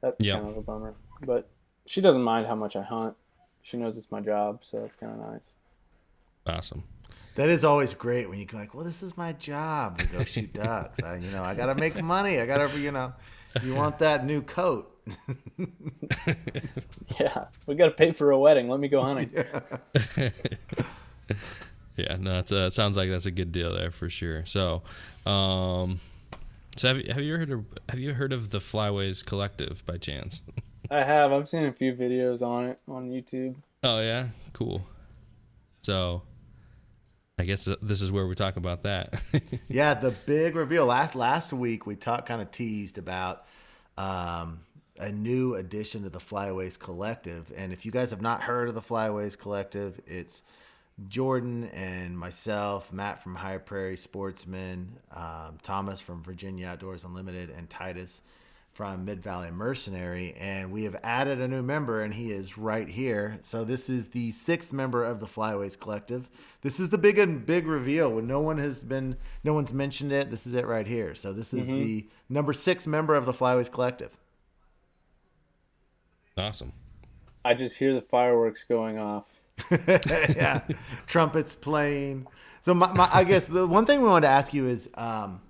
[0.00, 0.40] that's yep.
[0.40, 0.94] kind of a bummer.
[1.20, 1.48] But
[1.86, 3.14] she doesn't mind how much I hunt.
[3.62, 5.44] She knows it's my job, so that's kind of nice.
[6.46, 6.82] Awesome.
[7.36, 10.24] That is always great when you go like, "Well, this is my job to go
[10.24, 11.02] shoot ducks.
[11.02, 12.40] I, you know, I got to make money.
[12.40, 13.12] I got to, you know,
[13.62, 14.88] you want that new coat."
[17.20, 18.68] yeah, we got to pay for a wedding.
[18.68, 19.30] Let me go hunting.
[20.16, 20.30] Yeah,
[21.96, 24.46] yeah no, uh, it sounds like that's a good deal there for sure.
[24.46, 24.82] So,
[25.26, 26.00] um,
[26.76, 29.98] so have you, have you heard of have you heard of the Flyways Collective by
[29.98, 30.42] chance?
[30.90, 31.32] I have.
[31.32, 33.56] I've seen a few videos on it on YouTube.
[33.82, 34.86] Oh yeah, cool.
[35.80, 36.22] So,
[37.38, 39.20] I guess this is where we talk about that.
[39.68, 43.46] yeah, the big reveal last last week we talked kind of teased about
[43.96, 44.60] um,
[44.98, 47.52] a new addition to the Flyways Collective.
[47.56, 50.42] And if you guys have not heard of the Flyways Collective, it's
[51.08, 57.68] Jordan and myself, Matt from High Prairie Sportsman, um, Thomas from Virginia Outdoors Unlimited, and
[57.68, 58.20] Titus
[58.72, 60.34] from Mid Valley Mercenary.
[60.38, 63.38] And we have added a new member, and he is right here.
[63.42, 66.30] So this is the sixth member of the Flyways Collective.
[66.62, 70.12] This is the big and big reveal when no one has been, no one's mentioned
[70.12, 70.30] it.
[70.30, 71.14] This is it right here.
[71.14, 71.78] So this is mm-hmm.
[71.78, 74.16] the number six member of the Flyways Collective.
[76.38, 76.72] Awesome.
[77.44, 79.40] I just hear the fireworks going off.
[79.70, 80.62] yeah,
[81.06, 82.26] trumpets playing.
[82.62, 85.40] So my, my, I guess the one thing we wanted to ask you is, um,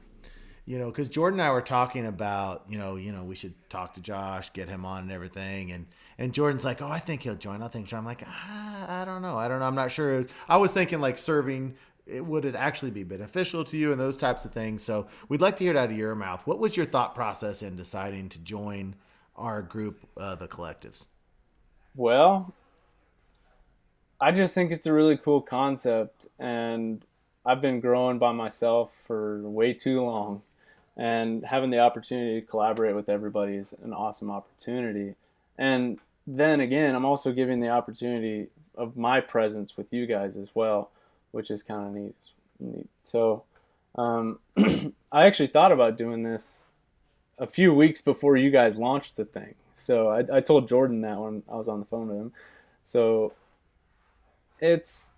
[0.73, 3.53] you know, because Jordan and I were talking about, you know, you know, we should
[3.69, 5.85] talk to Josh, get him on and everything, and
[6.17, 7.63] and Jordan's like, oh, I think he'll join.
[7.63, 7.99] I think so.
[7.99, 10.25] I'm like, ah, I don't know, I don't know, I'm not sure.
[10.49, 11.75] I was thinking like serving.
[12.07, 14.83] It, would it actually be beneficial to you and those types of things?
[14.83, 16.41] So we'd like to hear it out of your mouth.
[16.47, 18.95] What was your thought process in deciding to join
[19.37, 21.09] our group, uh, the collectives?
[21.95, 22.55] Well,
[24.19, 27.05] I just think it's a really cool concept, and
[27.45, 30.41] I've been growing by myself for way too long,
[30.97, 35.15] and having the opportunity to collaborate with everybody is an awesome opportunity.
[35.57, 40.49] And then again, I'm also giving the opportunity of my presence with you guys as
[40.55, 40.91] well,
[41.31, 42.15] which is kind of neat.
[42.61, 42.89] neat.
[43.05, 43.45] So,
[43.95, 44.39] um,
[45.13, 46.69] I actually thought about doing this
[47.39, 49.55] a few weeks before you guys launched the thing.
[49.73, 52.33] So I, I told Jordan that when I was on the phone with him.
[52.83, 53.33] So
[54.61, 55.15] it's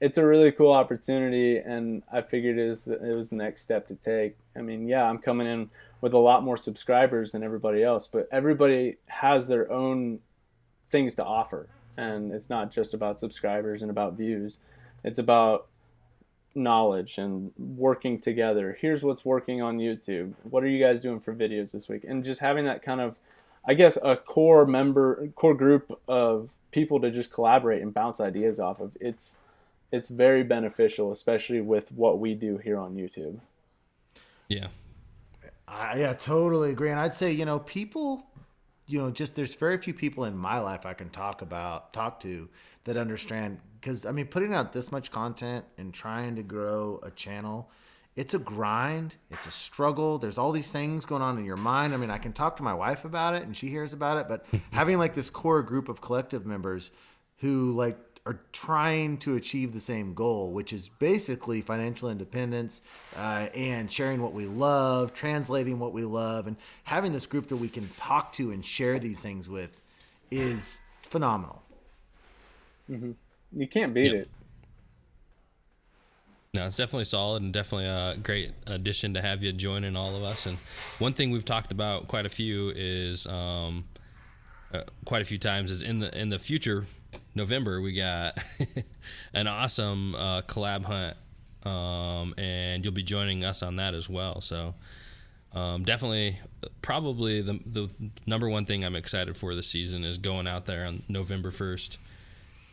[0.00, 3.86] it's a really cool opportunity, and I figured it was it was the next step
[3.88, 4.36] to take.
[4.56, 8.26] I mean, yeah, I'm coming in with a lot more subscribers than everybody else, but
[8.32, 10.20] everybody has their own
[10.88, 14.60] things to offer, and it's not just about subscribers and about views.
[15.04, 15.66] It's about
[16.54, 18.76] knowledge and working together.
[18.80, 20.32] Here's what's working on YouTube.
[20.42, 22.04] What are you guys doing for videos this week?
[22.08, 23.18] And just having that kind of,
[23.64, 28.58] I guess, a core member, core group of people to just collaborate and bounce ideas
[28.58, 28.96] off of.
[29.00, 29.38] It's
[29.92, 33.40] it's very beneficial, especially with what we do here on YouTube.
[34.48, 34.68] Yeah.
[35.66, 36.90] I yeah, totally agree.
[36.90, 38.26] And I'd say, you know, people,
[38.86, 42.20] you know, just there's very few people in my life I can talk about, talk
[42.20, 42.48] to
[42.84, 47.10] that understand because I mean, putting out this much content and trying to grow a
[47.10, 47.70] channel,
[48.16, 49.16] it's a grind.
[49.30, 50.18] It's a struggle.
[50.18, 51.94] There's all these things going on in your mind.
[51.94, 54.28] I mean, I can talk to my wife about it and she hears about it,
[54.28, 56.90] but having like this core group of collective members
[57.38, 57.96] who like
[58.30, 62.80] are trying to achieve the same goal, which is basically financial independence
[63.16, 67.56] uh, and sharing what we love, translating what we love, and having this group that
[67.56, 69.70] we can talk to and share these things with
[70.30, 71.60] is phenomenal.
[72.88, 73.12] Mm-hmm.
[73.52, 74.22] You can't beat yep.
[74.22, 74.28] it.
[76.54, 80.22] No, it's definitely solid and definitely a great addition to have you joining all of
[80.22, 80.46] us.
[80.46, 80.58] And
[80.98, 83.84] one thing we've talked about quite a few is um,
[84.72, 86.86] uh, quite a few times is in the in the future
[87.34, 88.38] November we got
[89.34, 91.16] an awesome uh, collab hunt,
[91.64, 94.40] um, and you'll be joining us on that as well.
[94.40, 94.74] So
[95.52, 96.38] um, definitely,
[96.82, 97.88] probably the the
[98.26, 101.98] number one thing I'm excited for this season is going out there on November first,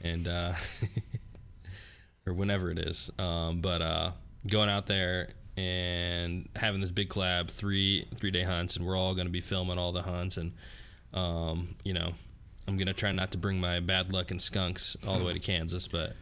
[0.03, 0.53] and uh,
[2.27, 3.09] or whenever it is.
[3.17, 4.11] Um, but uh,
[4.47, 9.15] going out there and having this big collab, three three day hunts, and we're all
[9.15, 10.53] going to be filming all the hunts, and
[11.15, 12.13] um, you know,
[12.67, 15.39] I'm gonna try not to bring my bad luck and skunks all the way to
[15.39, 16.15] Kansas, but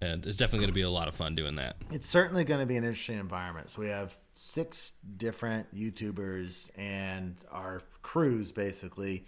[0.00, 1.76] and it's definitely to be a lot of fun doing that.
[1.90, 3.70] It's certainly to be an interesting environment.
[3.70, 9.26] So we have six different YouTubers and our crews basically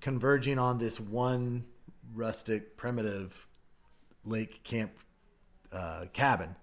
[0.00, 1.64] converging on this one
[2.14, 3.46] rustic, primitive
[4.24, 4.92] lake camp
[5.72, 6.56] uh, cabin,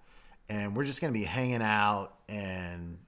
[0.48, 2.98] and we're just to be hanging out and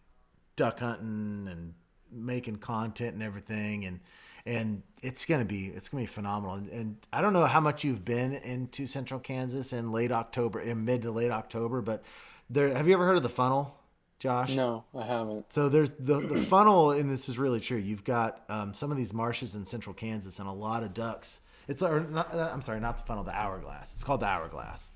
[0.55, 1.75] duck hunting and
[2.11, 4.01] making content and everything and
[4.47, 6.57] and it's gonna be it's gonna be phenomenal.
[6.57, 10.61] And, and, I don't know how much you've been into Central Kansas in late October,
[10.61, 12.03] in mid to late October, but
[12.51, 12.75] there.
[12.75, 13.77] Have you ever heard of the funnel,
[14.19, 14.55] Josh?
[14.55, 15.53] No, I haven't.
[15.53, 17.79] So there's the the funnel, and this is really true.
[17.79, 21.41] You've got um, some of these marshes in Central Kansas and a lot of ducks.
[21.67, 23.93] It's or not, uh, I'm sorry, not the funnel, the hourglass.
[23.93, 24.91] It's called the hourglass,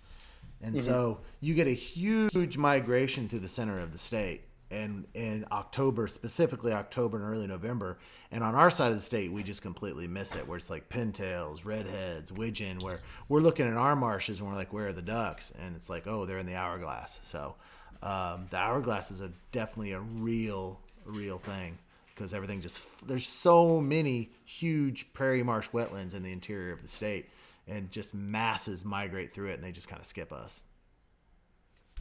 [0.62, 0.84] and mm-hmm.
[0.84, 6.08] so you get a huge migration through the center of the state and in October,
[6.08, 7.98] specifically October and early November.
[8.30, 10.88] And on our side of the state, we just completely miss it, where it's like
[10.88, 15.02] pintails, redheads, widgeon, where we're looking at our marshes and we're like, where are the
[15.02, 15.52] ducks?
[15.60, 17.20] And it's like, oh, they're in the hourglass.
[17.22, 17.56] So
[18.02, 21.78] um, the hourglass is a definitely a real, real thing
[22.14, 26.88] because everything just there's so many huge prairie marsh wetlands in the interior of the
[26.88, 27.28] state,
[27.68, 30.64] and just masses migrate through it, and they just kind of skip us.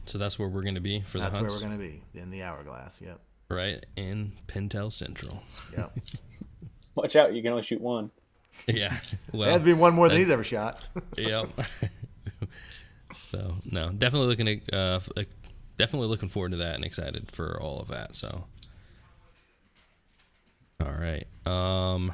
[0.04, 1.54] So that's where we're going to be for that's the hunts.
[1.54, 3.00] That's where we're going to be in the hourglass.
[3.00, 3.20] Yep.
[3.48, 5.42] Right in Pintail Central.
[5.76, 5.98] Yep.
[6.94, 7.32] Watch out!
[7.32, 8.10] You can only shoot one.
[8.66, 8.96] Yeah.
[9.32, 10.78] Well, that'd be one more than he's ever shot.
[11.16, 11.48] yep.
[13.24, 15.00] so no, definitely looking at, uh,
[15.78, 18.14] definitely looking forward to that and excited for all of that.
[18.14, 18.44] So.
[20.84, 21.26] All right.
[21.46, 22.12] Um.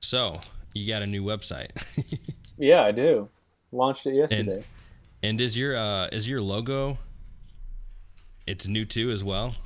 [0.00, 0.40] So
[0.74, 1.70] you got a new website.
[2.58, 3.28] yeah, I do.
[3.70, 4.56] Launched it yesterday.
[4.56, 4.64] And,
[5.22, 6.98] and is your uh is your logo
[8.46, 9.56] it's new too as well?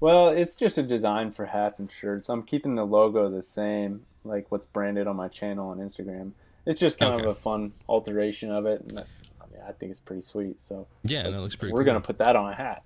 [0.00, 2.28] Well, it's just a design for hats and shirts.
[2.28, 6.32] I'm keeping the logo the same, like what's branded on my channel on Instagram.
[6.66, 7.22] It's just kind okay.
[7.22, 10.60] of a fun alteration of it, and I mean, I think it's pretty sweet.
[10.60, 11.72] So yeah, so that looks pretty.
[11.72, 11.86] We're cool.
[11.86, 12.82] gonna put that on a hat.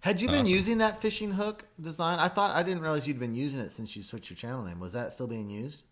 [0.00, 0.54] Had you been awesome.
[0.54, 2.18] using that fishing hook design?
[2.18, 4.78] I thought I didn't realize you'd been using it since you switched your channel name.
[4.78, 5.86] Was that still being used?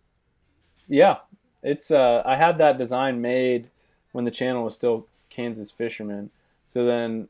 [0.86, 1.16] Yeah,
[1.62, 1.90] it's.
[1.90, 3.70] Uh, I had that design made
[4.14, 6.30] when the channel was still Kansas Fisherman.
[6.66, 7.28] So then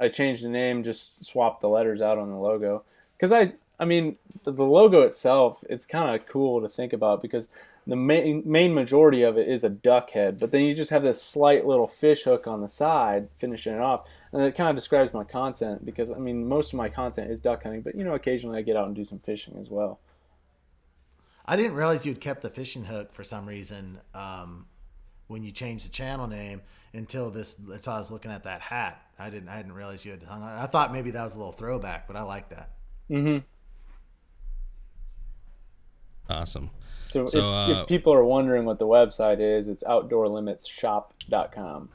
[0.00, 2.82] I changed the name, just swapped the letters out on the logo.
[3.16, 7.22] Because I, I mean, the, the logo itself, it's kind of cool to think about
[7.22, 7.50] because
[7.86, 11.04] the main main majority of it is a duck head, but then you just have
[11.04, 14.76] this slight little fish hook on the side finishing it off, and it kind of
[14.76, 18.04] describes my content because I mean most of my content is duck hunting, but you
[18.04, 20.00] know occasionally I get out and do some fishing as well.
[21.46, 24.00] I didn't realize you'd kept the fishing hook for some reason.
[24.12, 24.66] Um,
[25.28, 26.62] when you change the channel name
[26.92, 29.00] until this until I was looking at that hat.
[29.18, 31.52] I didn't I didn't realize you had hung I thought maybe that was a little
[31.52, 32.72] throwback, but I like that.
[33.10, 33.38] Mm-hmm.
[36.30, 36.68] Awesome.
[37.06, 41.88] So, so if, uh, if, people are wondering what the website is, it's outdoorlimitsshop.com.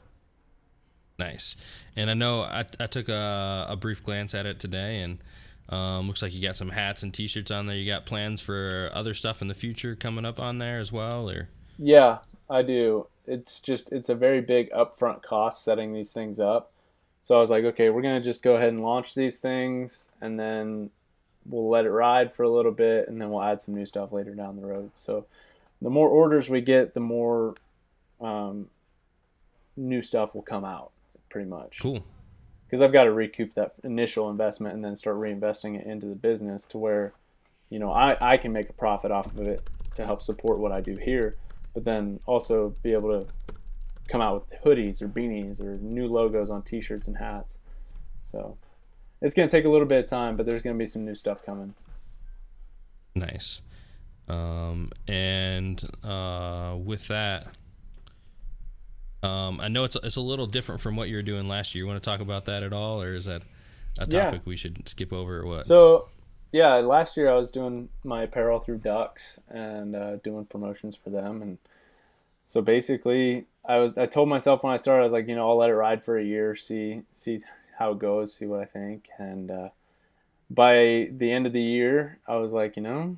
[1.18, 1.54] Nice.
[1.94, 5.22] And I know I, I took a, a brief glance at it today and
[5.68, 7.76] um, looks like you got some hats and t-shirts on there.
[7.76, 11.30] You got plans for other stuff in the future coming up on there as well
[11.30, 11.48] or?
[11.78, 16.70] Yeah, I do it's just it's a very big upfront cost setting these things up.
[17.22, 20.38] So I was like, okay, we're gonna just go ahead and launch these things, and
[20.38, 20.90] then
[21.46, 24.12] we'll let it ride for a little bit, and then we'll add some new stuff
[24.12, 24.90] later down the road.
[24.94, 25.26] So
[25.80, 27.54] the more orders we get, the more
[28.20, 28.68] um,
[29.76, 30.92] new stuff will come out,
[31.30, 31.78] pretty much.
[31.80, 32.04] Cool.
[32.66, 36.14] Because I've got to recoup that initial investment and then start reinvesting it into the
[36.14, 37.12] business to where,
[37.70, 39.62] you know, I, I can make a profit off of it
[39.94, 41.36] to help support what I do here
[41.74, 43.26] but then also be able to
[44.08, 47.58] come out with hoodies or beanies or new logos on t-shirts and hats.
[48.22, 48.56] So
[49.20, 51.04] it's going to take a little bit of time, but there's going to be some
[51.04, 51.74] new stuff coming.
[53.14, 53.60] Nice.
[54.28, 57.48] Um, and uh, with that,
[59.22, 61.84] um, I know it's it's a little different from what you were doing last year.
[61.84, 63.42] You want to talk about that at all, or is that
[63.98, 64.44] a topic yeah.
[64.44, 65.66] we should skip over, or what?
[65.66, 66.08] So
[66.54, 71.10] yeah, last year I was doing my apparel through Ducks and uh, doing promotions for
[71.10, 71.58] them, and
[72.44, 75.50] so basically, I was I told myself when I started, I was like, you know,
[75.50, 77.40] I'll let it ride for a year, see see
[77.80, 79.68] how it goes, see what I think, and uh,
[80.48, 83.16] by the end of the year, I was like, you know,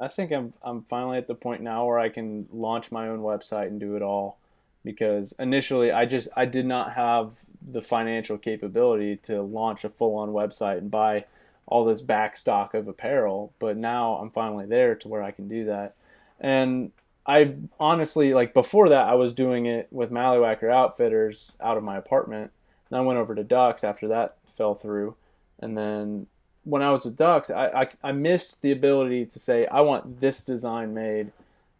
[0.00, 3.20] I think I'm I'm finally at the point now where I can launch my own
[3.20, 4.38] website and do it all,
[4.82, 7.32] because initially I just I did not have
[7.70, 11.26] the financial capability to launch a full on website and buy
[11.66, 13.52] all this back stock of apparel.
[13.58, 15.94] But now I'm finally there to where I can do that.
[16.40, 16.92] And
[17.26, 21.96] I honestly like before that I was doing it with Mallywhacker Outfitters out of my
[21.96, 22.52] apartment.
[22.88, 25.16] And I went over to Ducks after that fell through.
[25.60, 26.26] And then
[26.64, 30.20] when I was with Ducks, I, I, I missed the ability to say I want
[30.20, 31.32] this design made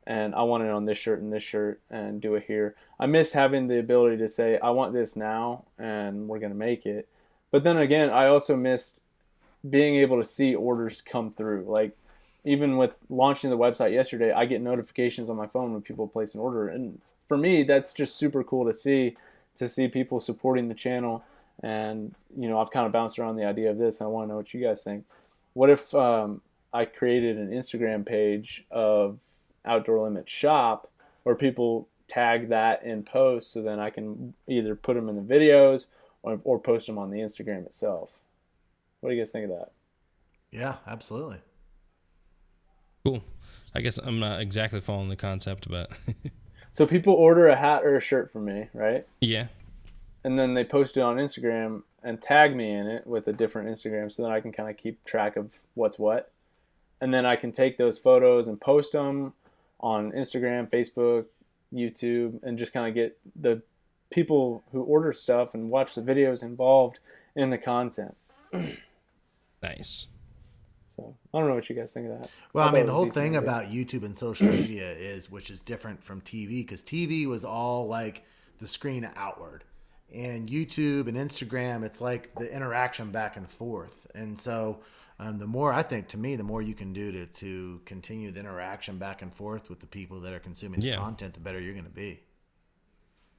[0.07, 2.76] and I want it on this shirt and this shirt and do it here.
[3.01, 6.87] I missed having the ability to say I want this now and we're gonna make
[6.87, 7.09] it.
[7.51, 9.01] But then again, I also missed
[9.69, 11.64] being able to see orders come through.
[11.67, 11.97] Like
[12.45, 16.35] even with launching the website yesterday, I get notifications on my phone when people place
[16.35, 19.17] an order, and for me, that's just super cool to see
[19.57, 21.25] to see people supporting the channel.
[21.62, 24.01] And you know, I've kind of bounced around the idea of this.
[24.01, 25.05] I want to know what you guys think.
[25.55, 26.43] What if um,
[26.73, 29.19] I created an Instagram page of
[29.64, 30.91] Outdoor Limit Shop
[31.23, 35.35] where people tag that in posts, so then I can either put them in the
[35.35, 35.87] videos
[36.23, 38.21] or, or post them on the Instagram itself.
[39.07, 39.70] What do you guys think of that?
[40.50, 41.36] Yeah, absolutely.
[43.04, 43.22] Cool.
[43.72, 45.92] I guess I'm not exactly following the concept, but
[46.72, 49.07] so people order a hat or a shirt from me, right?
[49.20, 49.46] Yeah.
[50.24, 53.68] And then they post it on Instagram and tag me in it with a different
[53.68, 56.32] Instagram so that I can kind of keep track of what's what.
[57.00, 59.34] And then I can take those photos and post them
[59.78, 61.26] on Instagram, Facebook,
[61.72, 63.62] YouTube, and just kind of get the
[64.11, 66.98] people who order stuff and watch the videos involved
[67.36, 68.16] in the content.
[69.69, 70.07] nice.
[70.97, 72.31] So I don't know what you guys think of that.
[72.53, 73.41] Well, I, I mean, the whole thing idea.
[73.41, 77.87] about YouTube and social media is, which is different from TV, because TV was all
[77.87, 78.25] like
[78.59, 79.64] the screen outward,
[80.14, 84.07] and YouTube and Instagram, it's like the interaction back and forth.
[84.14, 84.81] And so,
[85.19, 88.31] um, the more I think, to me, the more you can do to to continue
[88.31, 90.93] the interaction back and forth with the people that are consuming yeah.
[90.93, 92.21] the content, the better you're going to be.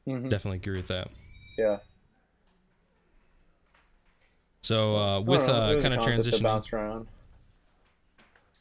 [0.08, 0.28] Mm-hmm.
[0.28, 1.10] Definitely agree with that.
[1.58, 1.78] Yeah.
[4.62, 6.74] So uh, with uh, kind of transitioning.
[6.74, 7.08] around.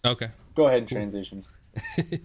[0.05, 0.31] Okay.
[0.55, 1.45] Go ahead and transition.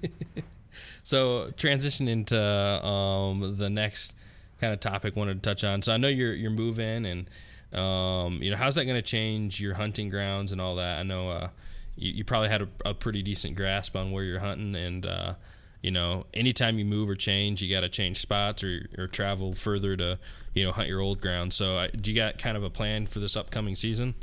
[1.03, 4.13] so transition into um, the next
[4.59, 5.81] kind of topic wanted to touch on.
[5.81, 7.29] So I know you're you're moving and
[7.77, 10.99] um, you know how's that going to change your hunting grounds and all that.
[10.99, 11.49] I know uh,
[11.95, 15.33] you, you, probably had a, a, pretty decent grasp on where you're hunting and uh,
[15.81, 19.53] you know anytime you move or change you got to change spots or, or travel
[19.53, 20.19] further to
[20.53, 21.53] you know hunt your old ground.
[21.53, 24.15] So uh, do you got kind of a plan for this upcoming season?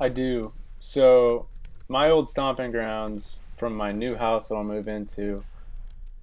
[0.00, 0.52] I do.
[0.80, 1.46] So
[1.88, 5.44] my old stomping grounds from my new house that I'll move into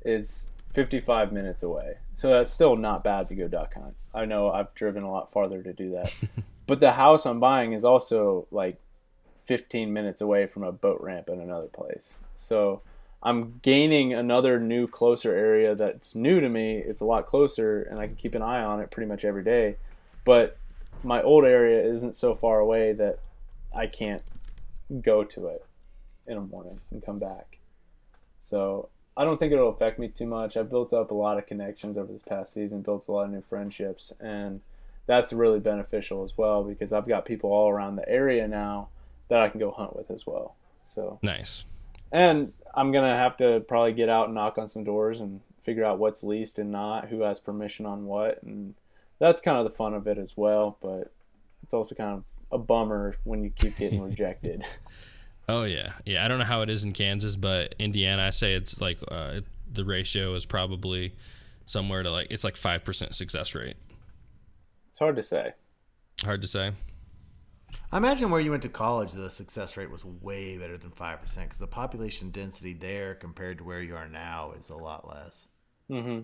[0.04, 1.98] is 55 minutes away.
[2.14, 3.96] So that's still not bad to go duck hunt.
[4.14, 6.14] I know I've driven a lot farther to do that.
[6.68, 8.78] but the house I'm buying is also like
[9.46, 12.20] 15 minutes away from a boat ramp in another place.
[12.36, 12.82] So
[13.26, 16.78] I'm gaining another new, closer area that's new to me.
[16.78, 19.44] It's a lot closer, and I can keep an eye on it pretty much every
[19.44, 19.78] day.
[20.24, 20.58] But
[21.04, 23.18] my old area isn't so far away that
[23.76, 24.22] I can't
[25.02, 25.66] go to it
[26.28, 27.58] in the morning and come back.
[28.42, 30.56] So I don't think it'll affect me too much.
[30.56, 33.32] I've built up a lot of connections over this past season, built a lot of
[33.32, 34.62] new friendships, and
[35.08, 38.90] that's really beneficial as well because I've got people all around the area now
[39.30, 40.56] that I can go hunt with as well.
[40.86, 41.64] So nice.
[42.12, 45.86] And I'm gonna have to probably get out and knock on some doors and figure
[45.86, 48.76] out what's leased and not, who has permission on what, and
[49.20, 50.78] that's kind of the fun of it as well.
[50.82, 51.12] But
[51.64, 54.64] it's also kind of a bummer when you keep getting rejected.
[55.48, 56.26] Oh yeah, yeah.
[56.26, 59.42] I don't know how it is in Kansas, but Indiana, I say it's like uh,
[59.72, 61.14] the ratio is probably
[61.66, 63.76] somewhere to like it's like five percent success rate.
[64.90, 65.54] It's hard to say.
[66.24, 66.72] Hard to say.
[67.96, 71.22] I imagine where you went to college, the success rate was way better than five
[71.22, 75.08] percent because the population density there compared to where you are now is a lot
[75.08, 75.48] less.
[75.90, 76.24] Mm-hmm.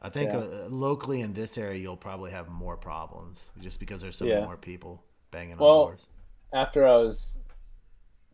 [0.00, 0.38] I think yeah.
[0.38, 4.34] uh, locally in this area, you'll probably have more problems just because there's so yeah.
[4.34, 6.06] many more people banging well, on doors.
[6.52, 7.38] After I was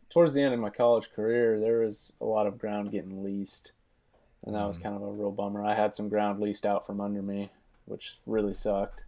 [0.09, 3.73] towards the end of my college career, there was a lot of ground getting leased,
[4.47, 5.63] and that mm was kind of a real bummer.
[5.63, 7.51] I had some ground leased out from under me,
[7.85, 9.03] which really sucked.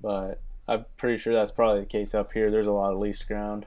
[0.00, 2.50] But I'm pretty sure that's probably the case up here.
[2.50, 3.66] There's a lot of leased ground.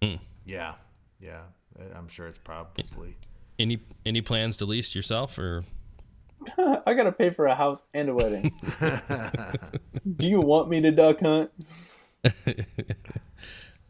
[0.00, 0.20] Mm.
[0.46, 0.74] Yeah,
[1.20, 1.42] yeah,
[1.94, 3.16] I'm sure it's probably.
[3.58, 5.64] Any any plans to lease yourself or?
[6.86, 8.52] I gotta pay for a house and a wedding.
[10.16, 11.50] Do you want me to duck hunt?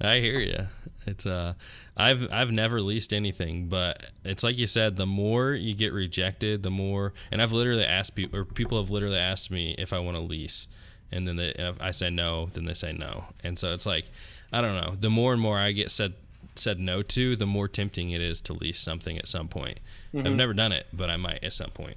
[0.00, 0.66] I hear you.
[1.06, 1.54] It's uh,
[1.94, 6.62] I've I've never leased anything, but it's like you said, the more you get rejected,
[6.62, 7.12] the more.
[7.30, 10.22] And I've literally asked people, or people have literally asked me if I want to
[10.22, 10.66] lease,
[11.12, 14.06] and then they, if I say no, then they say no, and so it's like,
[14.52, 14.94] I don't know.
[14.98, 16.14] The more and more I get said
[16.56, 19.80] said no to, the more tempting it is to lease something at some point.
[20.14, 20.26] Mm-hmm.
[20.26, 21.96] I've never done it, but I might at some point.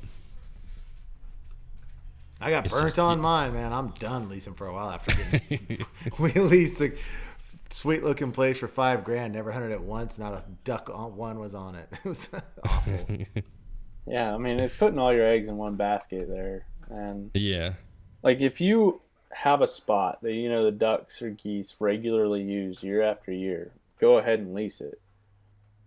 [2.39, 3.72] I got it's burnt just, on mine, man.
[3.72, 5.86] I'm done leasing for a while after getting
[6.20, 6.80] we leased.
[6.80, 6.97] Like,
[7.70, 9.34] sweet looking place for five grand.
[9.34, 10.18] Never hunted it once.
[10.18, 11.89] Not a duck on one was on it.
[12.03, 12.28] It was
[12.66, 13.18] awful.
[14.05, 16.66] Yeah, I mean, it's putting all your eggs in one basket there.
[16.89, 17.74] And yeah.
[18.22, 19.01] like if you
[19.34, 23.71] have a spot that you know the ducks or geese regularly use year after year,
[23.99, 24.99] go ahead and lease it.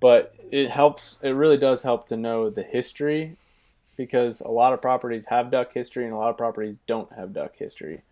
[0.01, 3.37] But it helps it really does help to know the history
[3.97, 7.33] because a lot of properties have duck history and a lot of properties don't have
[7.33, 8.03] duck history.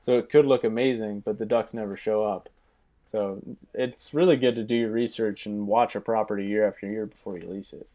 [0.00, 2.48] So it could look amazing, but the ducks never show up.
[3.10, 3.40] So
[3.72, 7.38] it's really good to do your research and watch a property year after year before
[7.38, 7.88] you lease it.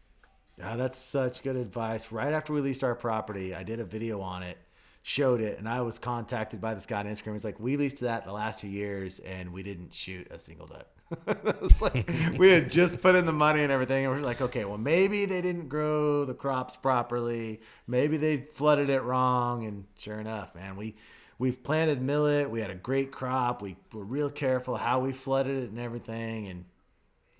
[0.58, 2.12] Yeah, that's such good advice.
[2.12, 4.58] Right after we leased our property, I did a video on it,
[5.02, 7.32] showed it, and I was contacted by this guy on Instagram.
[7.32, 10.66] He's like, "We leased that the last two years, and we didn't shoot a single
[10.66, 10.86] duck."
[11.80, 14.78] like we had just put in the money and everything, and we're like, "Okay, well,
[14.78, 17.60] maybe they didn't grow the crops properly.
[17.86, 20.94] Maybe they flooded it wrong." And sure enough, man, we
[21.38, 22.48] we've planted millet.
[22.48, 23.60] We had a great crop.
[23.60, 26.64] We were real careful how we flooded it and everything, and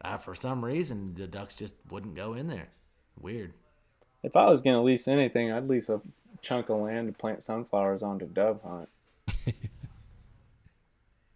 [0.04, 2.68] uh, for some reason, the ducks just wouldn't go in there.
[3.20, 3.52] Weird.
[4.24, 6.00] If I was going to lease anything, I'd lease a
[6.42, 8.88] chunk of land to plant sunflowers on to dove hunt.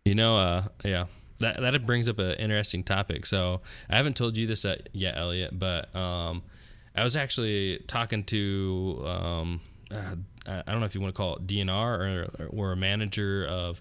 [0.04, 1.06] you know, uh, yeah,
[1.38, 3.24] that that brings up an interesting topic.
[3.24, 6.42] So I haven't told you this yet, Elliot, but um,
[6.94, 11.36] I was actually talking to um, uh, I don't know if you want to call
[11.36, 13.80] it DNR or or a manager of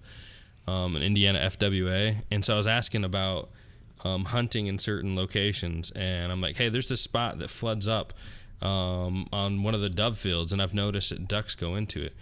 [0.68, 3.50] um, an Indiana FWA, and so I was asking about
[4.04, 8.14] um, hunting in certain locations, and I'm like, hey, there's this spot that floods up
[8.62, 12.14] um, on one of the dove fields, and I've noticed that ducks go into it,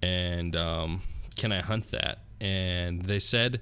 [0.00, 1.02] and um,
[1.36, 2.20] can I hunt that?
[2.40, 3.60] And they said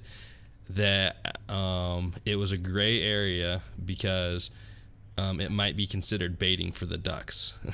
[0.70, 4.50] that um, it was a gray area because
[5.18, 7.54] um, it might be considered baiting for the ducks.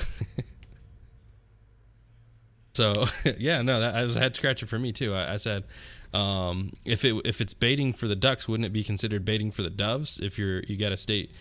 [2.75, 2.93] so
[3.39, 5.15] yeah, no, that I was a head scratcher for me too.
[5.15, 5.65] I, I said,
[6.13, 9.63] um, if it if it's baiting for the ducks, wouldn't it be considered baiting for
[9.63, 10.19] the doves?
[10.19, 11.33] If you're you got a state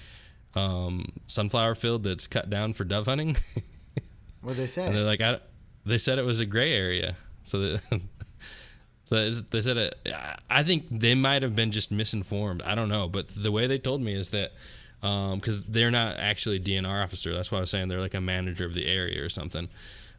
[0.55, 3.37] um, sunflower field that's cut down for dove hunting.
[4.41, 4.85] what they say?
[4.85, 5.39] And they're like, I,
[5.85, 7.15] they said it was a gray area.
[7.43, 7.81] So that,
[9.05, 10.09] so they said it.
[10.49, 12.61] I think they might have been just misinformed.
[12.63, 14.51] I don't know, but the way they told me is that
[15.01, 17.33] because um, they're not actually a DNR officer.
[17.33, 19.69] That's why I was saying they're like a manager of the area or something.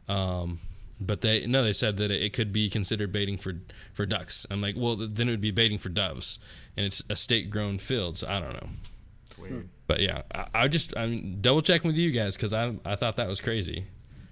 [0.07, 0.59] Um,
[0.99, 3.55] but they no, they said that it could be considered baiting for
[3.93, 4.45] for ducks.
[4.49, 6.39] I'm like, well, then it would be baiting for doves,
[6.75, 8.17] and it's a state grown field.
[8.17, 8.69] So I don't know.
[9.37, 9.69] Weird.
[9.87, 13.17] But yeah, I, I just I'm double checking with you guys because I I thought
[13.17, 13.85] that was crazy.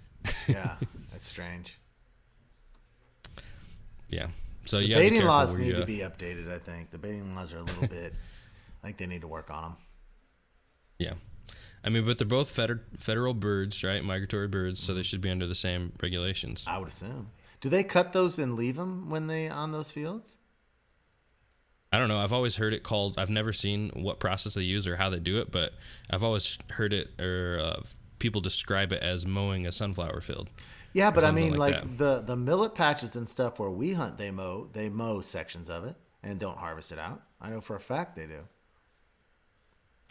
[0.47, 0.75] yeah,
[1.11, 1.77] that's strange.
[4.09, 4.27] Yeah.
[4.65, 6.51] So yeah, the baiting laws need to uh, be updated.
[6.51, 8.13] I think the baiting laws are a little bit.
[8.83, 9.77] I think they need to work on them.
[10.97, 11.13] Yeah.
[11.83, 14.03] I mean, but they're both federal federal birds, right?
[14.03, 15.05] Migratory birds, so they mm-hmm.
[15.05, 16.65] should be under the same regulations.
[16.67, 17.29] I would assume.
[17.61, 20.37] Do they cut those and leave them when they on those fields?
[21.95, 22.19] I don't know.
[22.19, 23.17] I've always heard it called.
[23.17, 25.71] I've never seen what process they use or how they do it, but
[26.09, 27.83] I've always heard it or uh,
[28.19, 30.49] people describe it as mowing a sunflower field.
[30.91, 34.17] Yeah, but I mean, like, like the the millet patches and stuff where we hunt,
[34.17, 37.21] they mow they mow sections of it and don't harvest it out.
[37.39, 38.41] I know for a fact they do.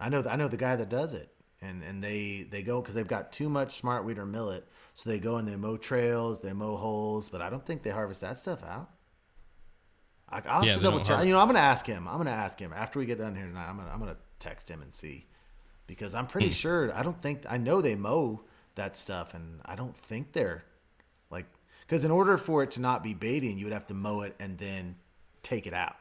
[0.01, 2.95] I know I know the guy that does it and and they they go because
[2.95, 6.55] they've got too much smartweed or millet, so they go and they mow trails, they
[6.55, 8.91] mow holes, but I don't think they harvest that stuff out.
[10.29, 11.25] I, will have yeah, to double check.
[11.25, 12.09] You know, I'm gonna ask him.
[12.09, 13.69] I'm gonna ask him after we get done here tonight.
[13.69, 15.27] I'm gonna I'm gonna text him and see
[15.87, 16.53] because I'm pretty hmm.
[16.55, 18.43] sure I don't think I know they mow
[18.75, 20.65] that stuff, and I don't think they're
[21.31, 21.47] like
[21.83, 24.35] because in order for it to not be baiting, you would have to mow it
[24.41, 24.97] and then
[25.43, 25.97] take it out.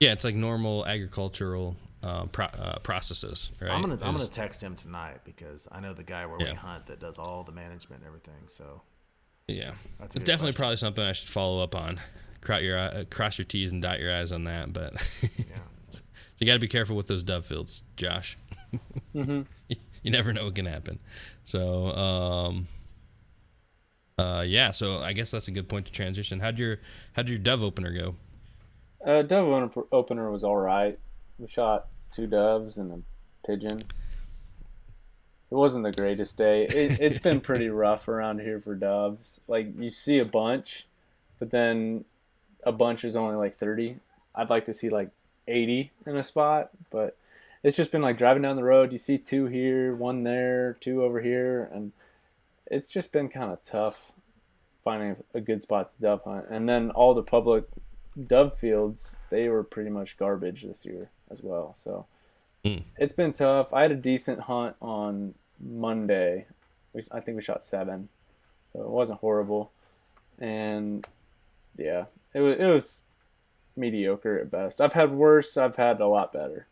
[0.00, 3.50] Yeah, it's like normal agricultural uh, pro- uh, processes.
[3.60, 3.70] Right?
[3.70, 6.50] I'm gonna I'm gonna text him tonight because I know the guy where yeah.
[6.50, 8.48] we hunt that does all the management and everything.
[8.48, 8.82] So
[9.48, 10.54] yeah, that's definitely question.
[10.54, 12.00] probably something I should follow up on.
[12.42, 15.44] Cross your uh, cross your T's and dot your I's on that, but yeah.
[16.38, 18.36] you got to be careful with those dove fields, Josh.
[19.14, 19.42] mm-hmm.
[19.68, 20.98] you, never know what can happen.
[21.44, 22.66] So, um,
[24.18, 24.72] uh, yeah.
[24.72, 26.40] So I guess that's a good point to transition.
[26.40, 26.78] How'd your
[27.12, 28.16] how'd your dove opener go?
[29.06, 30.98] Uh, dove opener was all right.
[31.38, 33.80] We shot two doves and a pigeon.
[33.80, 36.64] It wasn't the greatest day.
[36.64, 39.40] It, it's been pretty rough around here for doves.
[39.46, 40.88] Like you see a bunch,
[41.38, 42.04] but then
[42.62, 43.96] a bunch is only like 30.
[44.34, 45.10] I'd like to see like
[45.48, 47.16] 80 in a spot, but
[47.62, 48.92] it's just been like driving down the road.
[48.92, 51.92] You see two here, one there, two over here, and
[52.66, 54.12] it's just been kind of tough
[54.82, 56.46] finding a good spot to dove hunt.
[56.50, 57.64] And then all the public
[58.26, 61.74] dove fields, they were pretty much garbage this year as well.
[61.78, 62.06] So
[62.64, 62.82] mm.
[62.98, 63.72] it's been tough.
[63.72, 66.46] I had a decent hunt on Monday.
[67.10, 68.08] I think we shot seven,
[68.72, 69.70] so it wasn't horrible.
[70.38, 71.06] And
[71.78, 73.00] yeah, it was it was
[73.76, 74.80] mediocre at best.
[74.80, 75.56] I've had worse.
[75.56, 76.66] I've had a lot better.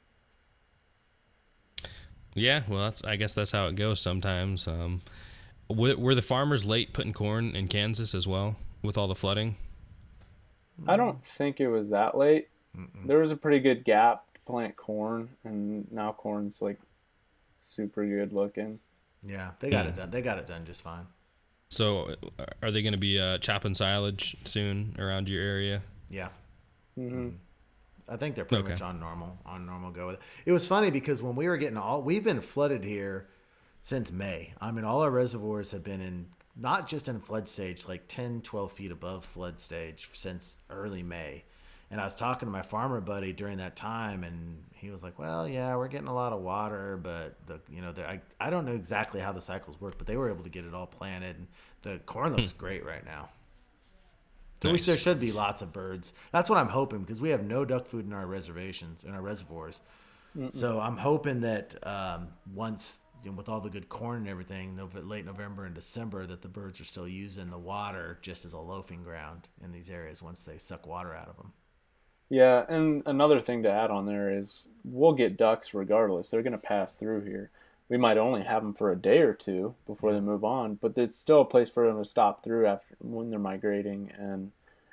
[2.34, 4.68] Yeah, well, that's I guess that's how it goes sometimes.
[4.68, 5.00] Um,
[5.68, 9.56] were, were the farmers late putting corn in Kansas as well with all the flooding?
[10.86, 12.48] I don't think it was that late.
[12.76, 13.06] Mm-mm.
[13.06, 16.78] There was a pretty good gap to plant corn, and now corn's like
[17.58, 18.78] super good looking.
[19.26, 19.90] Yeah, they got mm.
[19.90, 20.10] it done.
[20.10, 21.06] They got it done just fine.
[21.70, 25.82] So, uh, are they going to be uh, chopping silage soon around your area?
[26.08, 26.28] Yeah.
[26.98, 27.08] Mm-hmm.
[27.08, 27.36] mm-hmm.
[28.08, 28.72] I think they're pretty okay.
[28.72, 30.22] much on normal on normal go with it.
[30.44, 33.28] It was funny because when we were getting all we've been flooded here
[33.82, 34.52] since May.
[34.60, 38.42] I mean, all our reservoirs have been in not just in flood stage, like 10,
[38.42, 41.44] 12 feet above flood stage since early May.
[41.90, 45.18] And I was talking to my farmer buddy during that time, and he was like,
[45.18, 48.50] "Well, yeah, we're getting a lot of water, but the you know, the, I I
[48.50, 50.86] don't know exactly how the cycles work, but they were able to get it all
[50.86, 51.48] planted, and
[51.82, 52.58] the corn looks hmm.
[52.58, 53.30] great right now.
[54.62, 54.84] So nice.
[54.84, 56.12] there should be lots of birds.
[56.32, 59.22] That's what I'm hoping because we have no duck food in our reservations in our
[59.22, 59.80] reservoirs.
[60.36, 60.52] Mm-mm.
[60.54, 64.78] So I'm hoping that um, once you know, with all the good corn and everything,
[64.94, 68.58] late November and December, that the birds are still using the water just as a
[68.58, 71.52] loafing ground in these areas once they suck water out of them.
[72.30, 76.30] Yeah, and another thing to add on there is we'll get ducks regardless.
[76.30, 77.50] They're going to pass through here.
[77.88, 80.96] We might only have them for a day or two before they move on, but
[80.96, 84.52] it's still a place for them to stop through after when they're migrating, and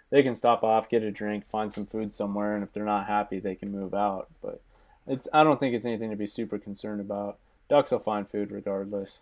[0.10, 3.06] they can stop off, get a drink, find some food somewhere, and if they're not
[3.06, 4.30] happy, they can move out.
[4.42, 4.62] But
[5.06, 7.38] it's I don't think it's anything to be super concerned about
[7.70, 9.20] ducks will find food regardless.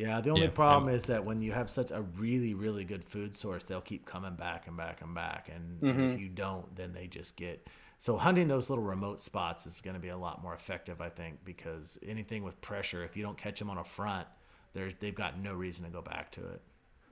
[0.00, 3.04] Yeah, the only yeah, problem is that when you have such a really, really good
[3.04, 5.50] food source, they'll keep coming back and back and back.
[5.54, 6.00] And mm-hmm.
[6.12, 7.68] if you don't, then they just get.
[7.98, 11.10] So hunting those little remote spots is going to be a lot more effective, I
[11.10, 14.26] think, because anything with pressure, if you don't catch them on a front,
[14.72, 16.62] there's they've got no reason to go back to it.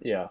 [0.00, 0.28] Yeah.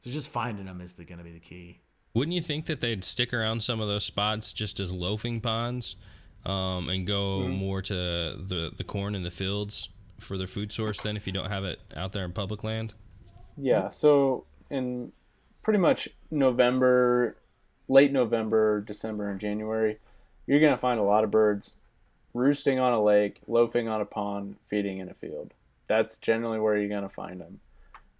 [0.00, 1.80] So just finding them is the, going to be the key.
[2.12, 5.96] Wouldn't you think that they'd stick around some of those spots just as loafing ponds?
[6.46, 7.52] um, and go mm-hmm.
[7.52, 9.88] more to the the corn in the fields
[10.18, 12.94] for their food source then if you don't have it out there in public land?
[13.56, 15.12] Yeah, so in
[15.62, 17.36] pretty much November,
[17.88, 19.98] late November, December, and January,
[20.46, 21.72] you're going to find a lot of birds
[22.34, 25.52] roosting on a lake, loafing on a pond, feeding in a field.
[25.88, 27.60] That's generally where you're going to find them.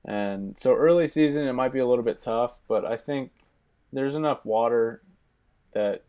[0.05, 3.33] And so early season, it might be a little bit tough, but I think
[3.93, 5.03] there's enough water
[5.73, 6.03] that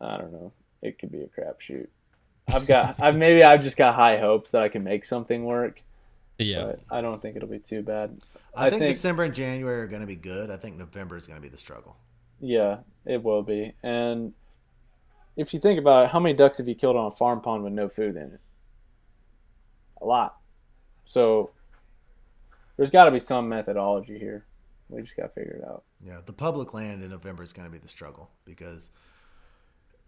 [0.00, 0.52] I don't know.
[0.82, 1.88] It could be a crapshoot.
[2.48, 5.82] I've got, I've maybe I've just got high hopes that I can make something work.
[6.38, 8.20] Yeah, but I don't think it'll be too bad.
[8.54, 10.50] I, I think, think, December and January are going to be good.
[10.50, 11.96] I think November is going to be the struggle.
[12.40, 13.74] Yeah, it will be.
[13.82, 14.34] And
[15.36, 17.64] if you think about it, how many ducks have you killed on a farm pond
[17.64, 18.40] with no food in it?
[20.00, 20.36] A lot.
[21.04, 21.50] So
[22.76, 24.44] there's got to be some methodology here.
[24.88, 25.84] We just got to figure it out.
[26.04, 28.90] Yeah, the public land in November is going to be the struggle because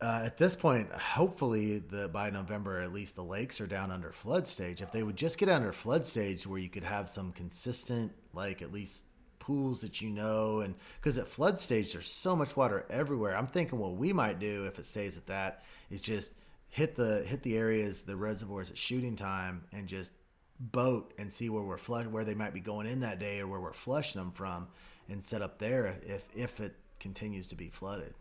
[0.04, 4.12] uh, at this point, hopefully, the by November at least the lakes are down under
[4.12, 4.82] flood stage.
[4.82, 8.60] If they would just get under flood stage, where you could have some consistent, like
[8.60, 9.06] at least
[9.38, 13.34] pools that you know, and because at flood stage there's so much water everywhere.
[13.34, 16.34] I'm thinking what we might do if it stays at that is just
[16.68, 20.12] hit the hit the areas, the reservoirs at shooting time, and just
[20.60, 23.46] boat and see where we're flood where they might be going in that day or
[23.46, 24.68] where we're flushing them from,
[25.08, 28.12] and set up there if if it continues to be flooded.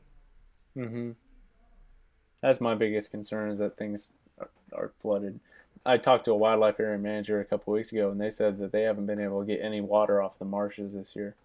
[0.77, 1.11] Mm-hmm
[2.43, 4.11] that's my biggest concern is that things
[4.73, 5.39] are, flooded.
[5.85, 8.73] I talked to a wildlife area manager a couple weeks ago, and they said that
[8.73, 11.35] they haven't been able to get any water off the marshes this year.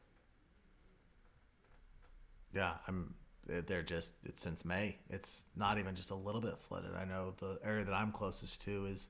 [2.52, 3.14] Yeah, I'm.
[3.46, 4.98] They're just it's since May.
[5.08, 6.90] It's not even just a little bit flooded.
[6.94, 9.08] I know the area that I'm closest to is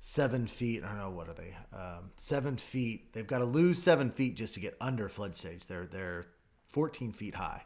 [0.00, 0.82] seven feet.
[0.82, 1.56] I don't know what are they.
[1.72, 3.12] Um, seven feet.
[3.12, 5.66] They've got to lose seven feet just to get under flood stage.
[5.66, 6.26] They're they're
[6.70, 7.62] 14 feet high.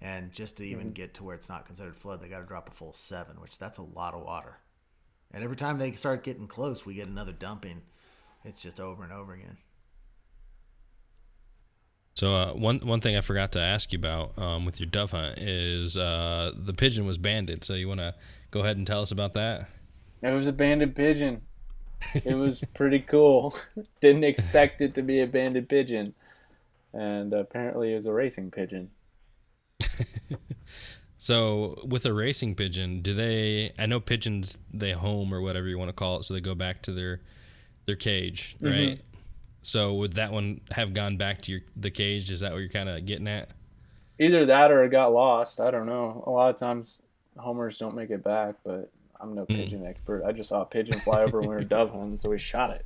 [0.00, 0.92] And just to even mm-hmm.
[0.92, 3.58] get to where it's not considered flood, they got to drop a full seven, which
[3.58, 4.58] that's a lot of water.
[5.32, 7.82] And every time they start getting close, we get another dumping.
[8.44, 9.58] It's just over and over again.
[12.14, 15.12] So uh, one one thing I forgot to ask you about um, with your dove
[15.12, 17.62] hunt is uh, the pigeon was banded.
[17.62, 18.14] So you want to
[18.50, 19.68] go ahead and tell us about that?
[20.22, 21.42] It was a banded pigeon.
[22.24, 23.54] It was pretty cool.
[24.00, 26.14] Didn't expect it to be a banded pigeon,
[26.92, 28.90] and apparently it was a racing pigeon.
[31.18, 33.72] so with a racing pigeon, do they?
[33.78, 36.54] I know pigeons they home or whatever you want to call it, so they go
[36.54, 37.20] back to their
[37.86, 38.66] their cage, mm-hmm.
[38.66, 38.98] right?
[38.98, 39.02] Mm-hmm.
[39.62, 42.30] So would that one have gone back to your the cage?
[42.30, 43.50] Is that what you're kind of getting at?
[44.18, 45.60] Either that or it got lost.
[45.60, 46.24] I don't know.
[46.26, 47.00] A lot of times
[47.36, 49.48] homers don't make it back, but I'm no mm.
[49.48, 49.88] pigeon mm.
[49.88, 50.24] expert.
[50.24, 52.70] I just saw a pigeon fly over when we were dove hunting, so we shot
[52.70, 52.84] it.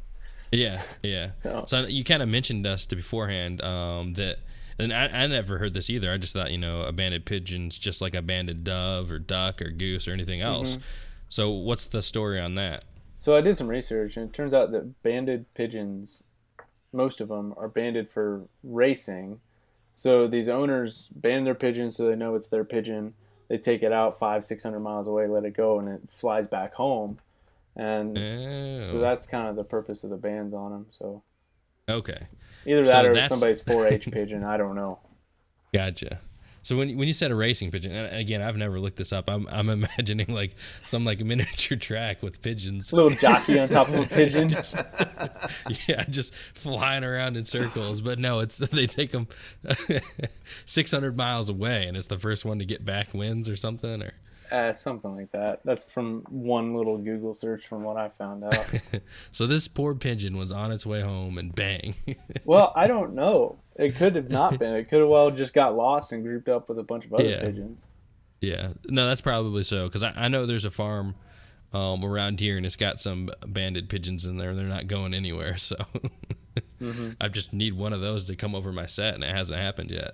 [0.50, 1.32] Yeah, yeah.
[1.34, 4.38] So, so you kind of mentioned us to beforehand um, that
[4.82, 6.12] And I, I never heard this either.
[6.12, 9.62] I just thought, you know, a banded pigeon's just like a banded dove or duck
[9.62, 10.72] or goose or anything else.
[10.72, 10.82] Mm-hmm.
[11.28, 12.84] So what's the story on that?
[13.16, 16.24] So I did some research, and it turns out that banded pigeons,
[16.92, 19.40] most of them, are banded for racing.
[19.94, 23.14] So these owners band their pigeons so they know it's their pigeon.
[23.48, 26.46] They take it out five, six hundred miles away, let it go, and it flies
[26.48, 27.18] back home.
[27.76, 28.18] And
[28.84, 30.86] so that's kind of the purpose of the bands on them.
[30.90, 31.22] So
[31.92, 32.22] okay,
[32.66, 34.44] either that so or somebody's 4-H pigeon.
[34.44, 35.00] I don't know.
[35.72, 36.20] Gotcha.
[36.64, 39.28] So when when you said a racing pigeon, and again, I've never looked this up.
[39.28, 40.54] I'm I'm imagining like
[40.86, 42.92] some like miniature track with pigeons.
[42.92, 44.48] A little jockey on top of a pigeon.
[44.48, 44.76] just,
[45.88, 48.00] yeah, just flying around in circles.
[48.00, 49.26] But no, it's they take them
[50.66, 54.12] 600 miles away, and it's the first one to get back wins or something, or
[54.52, 55.60] uh, something like that.
[55.64, 58.70] That's from one little Google search from what I found out.
[59.32, 61.94] so this poor pigeon was on its way home and bang.
[62.44, 63.58] well, I don't know.
[63.76, 64.74] It could have not been.
[64.74, 67.24] It could have well just got lost and grouped up with a bunch of other
[67.24, 67.40] yeah.
[67.40, 67.86] pigeons.
[68.42, 69.86] Yeah, no, that's probably so.
[69.86, 71.14] Because I, I know there's a farm
[71.72, 74.54] um, around here and it's got some banded pigeons in there.
[74.54, 75.56] They're not going anywhere.
[75.56, 75.76] So
[76.80, 77.10] mm-hmm.
[77.20, 79.90] I just need one of those to come over my set, and it hasn't happened
[79.90, 80.12] yet.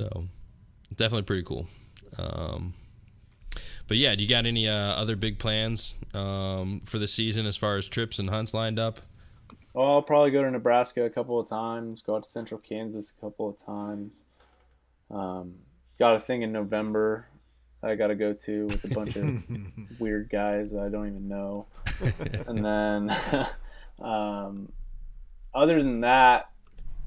[0.00, 0.28] so
[0.96, 1.66] definitely pretty cool.
[2.18, 2.74] Um,
[3.86, 7.56] but yeah, do you got any uh, other big plans um, for the season as
[7.56, 9.00] far as trips and hunts lined up?
[9.72, 12.02] Well, I'll probably go to Nebraska a couple of times.
[12.02, 14.26] Go out to Central Kansas a couple of times.
[15.10, 15.54] Um,
[15.98, 17.26] got a thing in November
[17.84, 19.42] I got to go to with a bunch of
[19.98, 21.66] weird guys that I don't even know.
[22.46, 23.14] and then,
[24.00, 24.72] um,
[25.54, 26.50] other than that,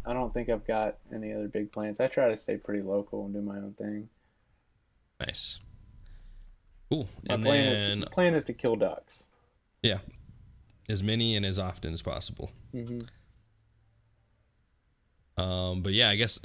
[0.06, 2.00] I don't think I've got any other big plans.
[2.00, 4.08] I try to stay pretty local and do my own thing.
[5.20, 5.60] Nice.
[6.90, 7.08] Cool.
[7.28, 9.28] My and plan then, is to, plan is to kill ducks.
[9.84, 10.00] Yeah,
[10.90, 12.52] as many and as often as possible.
[12.74, 13.02] Mm-hmm.
[15.42, 16.40] Um, but yeah, I guess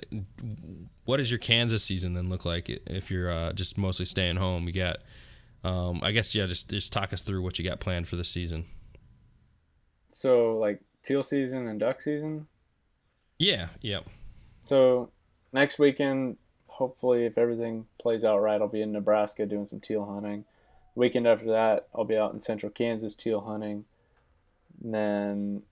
[1.04, 4.66] what does your Kansas season then look like if you're uh, just mostly staying home?
[4.66, 4.98] You got,
[5.64, 8.24] um, I guess yeah, just just talk us through what you got planned for the
[8.24, 8.64] season.
[10.10, 12.48] So like teal season and duck season.
[13.38, 13.68] Yeah.
[13.80, 14.06] Yep.
[14.62, 15.10] So
[15.52, 16.36] next weekend
[16.72, 20.44] hopefully, if everything plays out right, I'll be in Nebraska doing some teal hunting.
[20.94, 23.84] Weekend after that, I'll be out in central Kansas teal hunting.
[24.82, 25.62] And then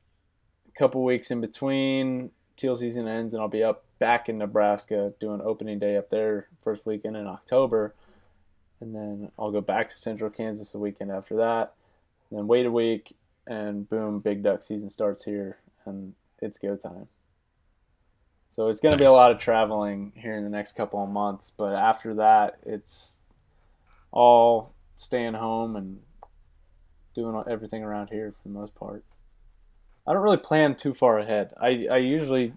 [0.69, 5.13] a couple weeks in between, teal season ends, and I'll be up back in Nebraska
[5.21, 7.95] doing opening day up there first weekend in October.
[8.81, 11.75] And then I'll go back to central Kansas the weekend after that.
[12.31, 13.15] And then wait a week,
[13.47, 17.09] and boom, big duck season starts here, and it's go time.
[18.51, 21.09] So it's going to be a lot of traveling here in the next couple of
[21.09, 21.53] months.
[21.57, 23.19] But after that, it's
[24.11, 26.01] all staying home and
[27.15, 29.05] doing everything around here for the most part.
[30.05, 31.55] I don't really plan too far ahead.
[31.61, 32.55] I, I usually,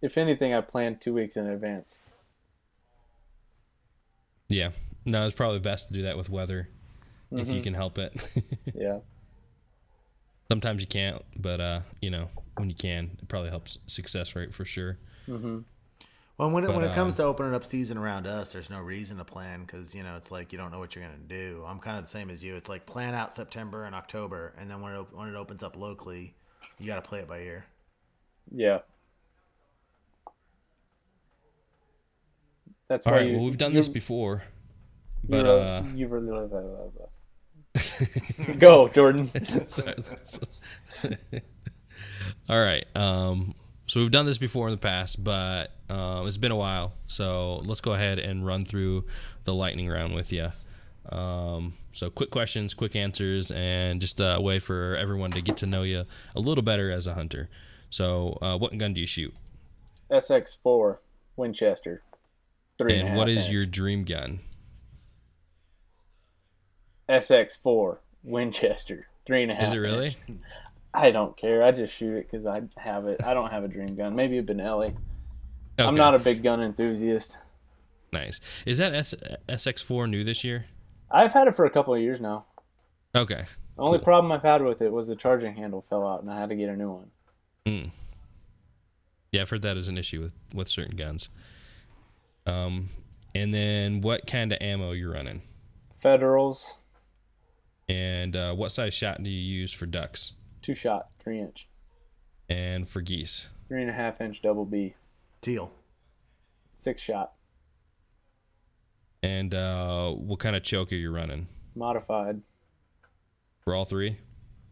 [0.00, 2.08] if anything, I plan two weeks in advance.
[4.48, 4.70] Yeah.
[5.04, 6.68] No, it's probably best to do that with weather
[7.26, 7.40] mm-hmm.
[7.40, 7.64] if you mm-hmm.
[7.64, 8.14] can help it.
[8.72, 8.98] yeah.
[10.52, 12.28] Sometimes you can't, but uh, you know,
[12.58, 14.98] when you can, it probably helps success rate for sure.
[15.26, 15.60] Mm-hmm.
[16.36, 18.68] Well, when it, but, when it comes uh, to opening up season around us, there's
[18.68, 21.16] no reason to plan because you know it's like you don't know what you're gonna
[21.26, 21.64] do.
[21.66, 22.54] I'm kind of the same as you.
[22.54, 25.74] It's like plan out September and October, and then when it when it opens up
[25.74, 26.34] locally,
[26.78, 27.64] you got to play it by ear.
[28.54, 28.80] Yeah.
[32.88, 33.26] That's All right.
[33.26, 34.42] You, well, we've done this before,
[35.26, 36.28] but uh, you really
[38.58, 39.30] Go, Jordan.
[42.48, 42.84] All right.
[42.94, 43.54] Um,
[43.86, 46.92] so we've done this before in the past, but um, it's been a while.
[47.06, 49.04] So let's go ahead and run through
[49.44, 50.52] the lightning round with you.
[51.10, 55.66] Um, so quick questions, quick answers, and just a way for everyone to get to
[55.66, 56.04] know you
[56.34, 57.48] a little better as a hunter.
[57.90, 59.34] So, uh, what gun do you shoot?
[60.10, 60.98] SX4
[61.36, 62.02] Winchester.
[62.78, 63.52] Three and, and what is inch.
[63.52, 64.38] your dream gun?
[67.12, 69.64] SX4 Winchester, three and a half.
[69.64, 70.16] Is it really?
[70.28, 70.40] Inch.
[70.94, 71.62] I don't care.
[71.62, 73.22] I just shoot it because I have it.
[73.24, 74.14] I don't have a dream gun.
[74.14, 74.88] Maybe a Benelli.
[75.78, 75.88] Okay.
[75.88, 77.38] I'm not a big gun enthusiast.
[78.12, 78.40] Nice.
[78.66, 79.14] Is that S-
[79.48, 80.66] SX4 new this year?
[81.10, 82.44] I've had it for a couple of years now.
[83.14, 83.44] Okay.
[83.76, 84.04] The only cool.
[84.04, 86.56] problem I've had with it was the charging handle fell out, and I had to
[86.56, 87.10] get a new one.
[87.66, 87.90] Mm.
[89.30, 91.28] Yeah, I've heard that is an issue with with certain guns.
[92.46, 92.90] Um,
[93.34, 95.40] and then what kind of ammo you're running?
[95.96, 96.74] Federals.
[97.92, 100.32] And uh, what size shot do you use for ducks?
[100.62, 101.68] Two shot, three inch.
[102.48, 103.48] And for geese?
[103.68, 104.94] Three and a half inch double B.
[105.42, 105.70] Teal.
[106.70, 107.32] Six shot.
[109.22, 111.48] And uh, what kind of choke are you running?
[111.74, 112.40] Modified.
[113.60, 114.16] For all three?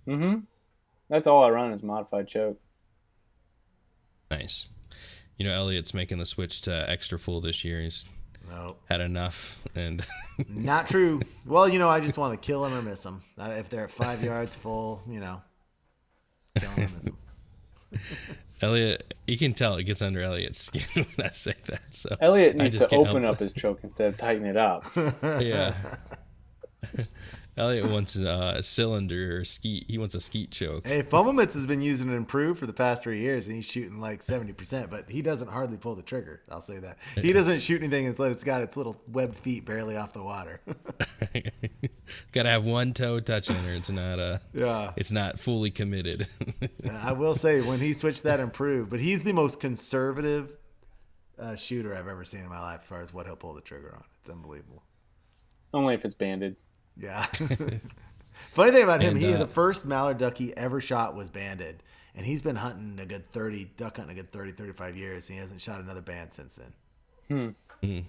[0.09, 0.39] Mm-hmm.
[1.11, 2.59] That's all I run is modified choke.
[4.31, 4.71] Nice.
[5.37, 7.83] you know, Elliot's making the switch to extra full this year.
[7.83, 8.07] He's
[8.51, 10.05] No, had enough, and
[10.49, 11.21] not true.
[11.47, 13.23] Well, you know, I just want to kill him or miss him.
[13.39, 15.41] Uh, if they're at five yards full, you know,
[16.59, 17.17] kill him or miss him.
[18.63, 21.95] Elliot, you can tell it gets under Elliot's skin when I say that.
[21.95, 24.57] So Elliot I needs just to open help up his choke instead of tighten it
[24.57, 24.85] up.
[25.23, 25.75] yeah.
[27.57, 29.87] Elliot wants a cylinder or skeet.
[29.89, 30.87] He wants a skeet choke.
[30.87, 34.01] Hey, Fumblements has been using it improved for the past three years, and he's shooting
[34.01, 34.91] like seventy percent.
[34.91, 36.41] But he doesn't hardly pull the trigger.
[36.51, 39.97] I'll say that he doesn't shoot anything until it's got its little web feet barely
[39.97, 40.61] off the water.
[42.33, 46.27] Got to have one toe touching or it's not uh yeah, it's not fully committed.
[46.91, 50.53] I will say when he switched that improved, but he's the most conservative
[51.39, 53.61] uh, shooter I've ever seen in my life as far as what he'll pull the
[53.61, 54.05] trigger on.
[54.21, 54.83] It's unbelievable.
[55.73, 56.57] Only if it's banded.
[57.01, 57.27] Yeah.
[58.53, 61.31] Funny thing about him, And, he uh, the first mallard duck he ever shot was
[61.31, 61.83] banded,
[62.15, 65.29] and he's been hunting a good 30 duck hunting a good 30 35 years.
[65.29, 66.59] He hasn't shot another band since
[67.29, 67.55] then.
[67.83, 68.01] Hmm.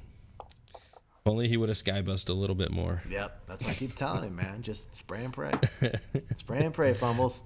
[1.26, 3.04] Only he would have skybust a little bit more.
[3.10, 4.64] Yep, that's why I keep telling him, man.
[4.64, 5.52] Just spray and pray.
[6.36, 7.44] spray and pray, fumbles.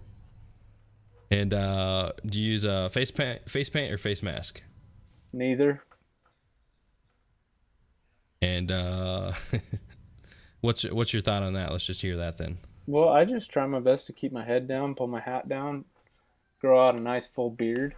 [1.30, 4.64] And uh, do you use a face paint, face paint or face mask?
[5.34, 5.84] Neither.
[8.41, 9.34] And uh,
[10.66, 11.72] what's what's your thought on that?
[11.72, 12.57] Let's just hear that then.
[12.88, 15.86] Well, I just try my best to keep my head down, pull my hat down,
[16.59, 17.95] grow out a nice full beard.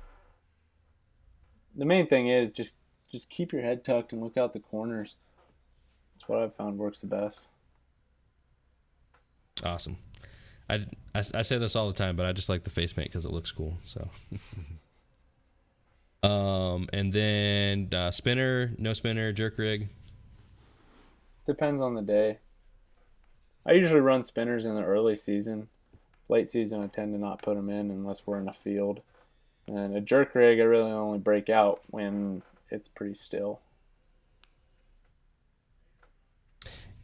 [1.76, 2.76] The main thing is just
[3.12, 5.16] just keep your head tucked and look out the corners.
[6.14, 7.48] That's what I've found works the best.
[9.64, 9.98] Awesome.
[10.70, 10.76] I,
[11.16, 13.26] I, I say this all the time, but I just like the face paint because
[13.26, 13.78] it looks cool.
[13.84, 14.10] So.
[16.28, 19.90] um, and then uh, spinner, no spinner, jerk rig.
[21.46, 22.40] Depends on the day.
[23.68, 25.68] I usually run spinners in the early season.
[26.30, 29.02] Late season, I tend to not put them in unless we're in a field.
[29.68, 33.60] And a jerk rig, I really only break out when it's pretty still.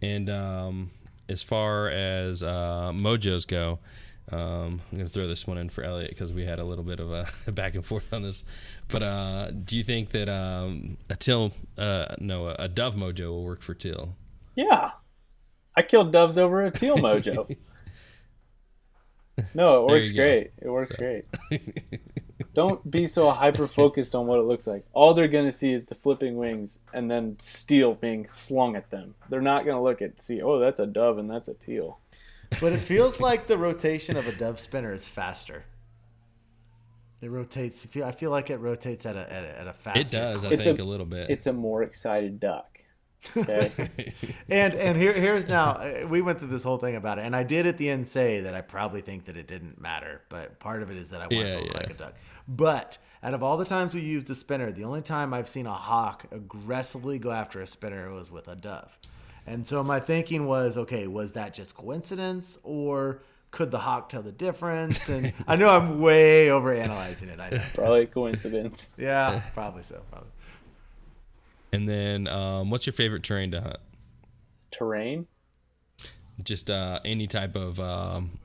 [0.01, 0.91] And um,
[1.27, 3.79] as far as uh, mojos go,
[4.31, 6.85] um, I'm going to throw this one in for Elliot because we had a little
[6.85, 8.43] bit of a back and forth on this.
[8.87, 13.43] But uh, do you think that um, a teal, uh, no, a dove mojo will
[13.43, 14.15] work for teal?
[14.55, 14.91] Yeah.
[15.75, 17.55] I killed doves over a teal mojo.
[19.53, 20.51] no, it works great.
[20.61, 21.25] It works great.
[22.53, 24.85] Don't be so hyper focused on what it looks like.
[24.93, 29.15] All they're gonna see is the flipping wings and then steel being slung at them.
[29.29, 31.99] They're not gonna look at see, oh, that's a dove and that's a teal.
[32.61, 35.65] But it feels like the rotation of a dove spinner is faster.
[37.21, 37.83] It rotates.
[37.85, 39.99] I feel- I feel like it rotates at a at a, at a faster.
[40.01, 41.31] It does, I It's think, a- a, little bit.
[41.31, 42.79] It's a more excited duck.
[43.35, 43.71] Okay.
[44.49, 47.35] And and here here's now uh, we went through this whole thing about it, and
[47.35, 50.59] I did at the end say that I probably think that it didn't matter, but
[50.59, 51.77] part of it is that I want Yeah, to look yeah.
[51.77, 52.13] like a duck.
[52.47, 55.65] But out of all the times we used a spinner, the only time I've seen
[55.65, 58.97] a hawk aggressively go after a spinner was with a dove.
[59.47, 63.21] And so my thinking was, okay, was that just coincidence, or
[63.51, 65.07] could the hawk tell the difference?
[65.09, 67.39] And I know I'm way overanalyzing it.
[67.39, 67.61] I know.
[67.73, 68.91] Probably coincidence.
[68.97, 70.01] Yeah, probably so.
[70.11, 70.29] Probably.
[71.73, 73.77] And then, um, what's your favorite terrain to hunt?
[74.71, 75.27] Terrain.
[76.43, 78.39] Just uh, any type of um,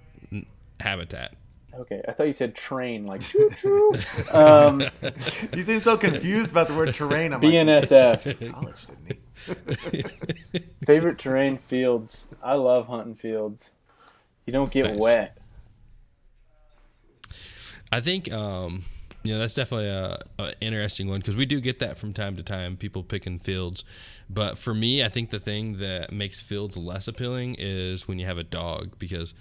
[0.80, 1.34] habitat.
[1.74, 3.94] Okay, I thought you said train, like choo choo.
[4.32, 4.82] Um,
[5.54, 7.32] You seem so confused about the word terrain.
[7.32, 8.52] I'm like, BNSF.
[8.52, 10.10] college, didn't
[10.52, 10.64] he?
[10.84, 12.28] Favorite terrain fields.
[12.42, 13.72] I love hunting fields.
[14.44, 14.98] You don't get Nice.
[14.98, 15.38] wet.
[17.92, 18.84] I think um,
[19.32, 22.42] know that's definitely a, a interesting one because we do get that from time to
[22.42, 22.76] time.
[22.76, 23.84] People picking fields,
[24.30, 28.26] but for me, I think the thing that makes fields less appealing is when you
[28.26, 29.34] have a dog because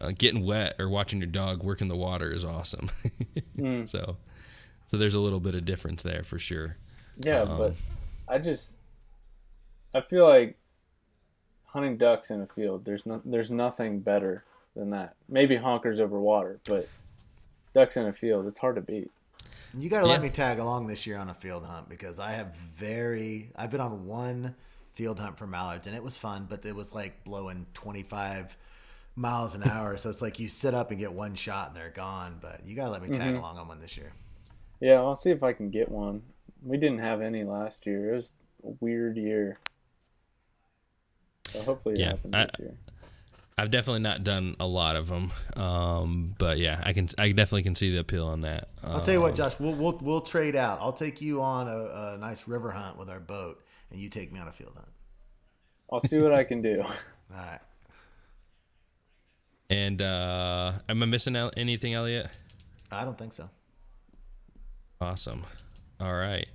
[0.00, 2.90] uh, getting wet or watching your dog work in the water is awesome.
[3.84, 4.16] So,
[4.86, 6.76] so there's a little bit of difference there for sure.
[7.18, 7.74] Yeah, Um, but
[8.28, 8.76] I just
[9.92, 10.56] I feel like
[11.66, 12.84] hunting ducks in a field.
[12.84, 14.44] There's no there's nothing better
[14.76, 15.16] than that.
[15.28, 16.88] Maybe honkers over water, but
[17.74, 18.46] ducks in a field.
[18.46, 19.10] It's hard to beat.
[19.76, 22.32] You got to let me tag along this year on a field hunt because I
[22.32, 23.50] have very.
[23.56, 24.54] I've been on one
[24.94, 28.56] field hunt for mallards and it was fun, but it was like blowing 25
[29.14, 29.96] miles an hour.
[29.96, 32.38] so it's like you sit up and get one shot and they're gone.
[32.40, 33.36] But you got to let me tag mm-hmm.
[33.38, 34.12] along on one this year.
[34.80, 36.22] Yeah, I'll see if I can get one.
[36.62, 38.12] We didn't have any last year.
[38.12, 38.32] It was
[38.64, 39.58] a weird year.
[41.52, 42.74] So hopefully it Yeah, happens I- this year.
[43.58, 47.64] I've definitely not done a lot of them, um, but yeah, I can I definitely
[47.64, 48.68] can see the appeal on that.
[48.84, 50.78] I'll tell you what, Um, Josh, we'll, we'll, we'll trade out.
[50.80, 54.32] I'll take you on a, a nice river hunt with our boat and you take
[54.32, 54.88] me on a field hunt.
[55.90, 56.82] I'll see what I can do.
[56.84, 56.92] All
[57.36, 57.60] right.
[59.70, 62.28] And uh, am I missing anything, Elliot?
[62.92, 63.50] I don't think so.
[65.00, 65.44] Awesome.
[66.00, 66.46] All right.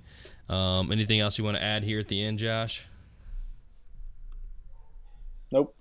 [0.48, 2.86] Um, anything else you want to add here at the end, Josh?
[5.52, 5.74] Nope.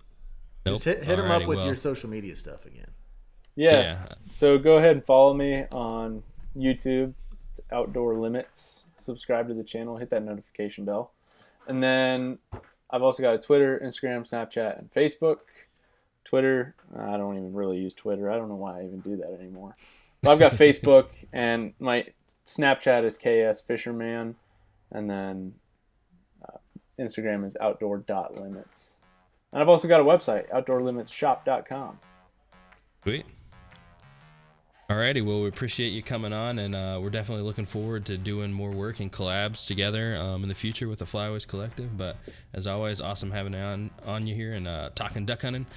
[0.65, 0.75] Nope.
[0.75, 2.87] Just hit, hit them up with well, your social media stuff again.
[3.55, 3.81] Yeah.
[3.81, 4.05] Yeah.
[4.29, 6.23] So go ahead and follow me on
[6.55, 7.13] YouTube,
[7.51, 8.85] it's Outdoor Limits.
[8.99, 11.11] Subscribe to the channel, hit that notification bell.
[11.67, 12.39] And then
[12.89, 15.37] I've also got a Twitter, Instagram, Snapchat, and Facebook.
[16.23, 18.31] Twitter, I don't even really use Twitter.
[18.31, 19.75] I don't know why I even do that anymore.
[20.21, 22.07] But I've got Facebook, and my
[22.45, 24.35] Snapchat is KS Fisherman,
[24.91, 25.55] and then
[26.47, 26.57] uh,
[26.97, 28.97] Instagram is outdoor.limits.
[29.53, 31.99] And I've also got a website, outdoorlimitsshop.com.
[33.03, 33.25] Sweet.
[34.89, 38.51] Alrighty, well, we appreciate you coming on, and uh, we're definitely looking forward to doing
[38.51, 41.97] more work and collabs together um, in the future with the Flyways Collective.
[41.97, 42.17] But
[42.53, 45.67] as always, awesome having on on you here and uh, talking duck hunting.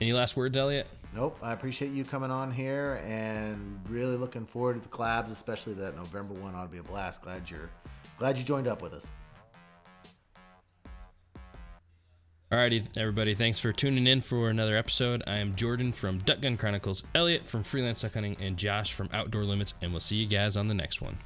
[0.00, 0.86] Any last words, Elliot?
[1.14, 1.38] Nope.
[1.42, 5.96] I appreciate you coming on here and really looking forward to the collabs, especially that
[5.96, 7.22] November one ought to be a blast.
[7.22, 7.70] Glad you're
[8.18, 9.08] glad you joined up with us.
[12.52, 15.20] Alrighty, everybody, thanks for tuning in for another episode.
[15.26, 19.10] I am Jordan from Duck Gun Chronicles, Elliot from Freelance Duck Hunting, and Josh from
[19.12, 21.18] Outdoor Limits, and we'll see you guys on the next one.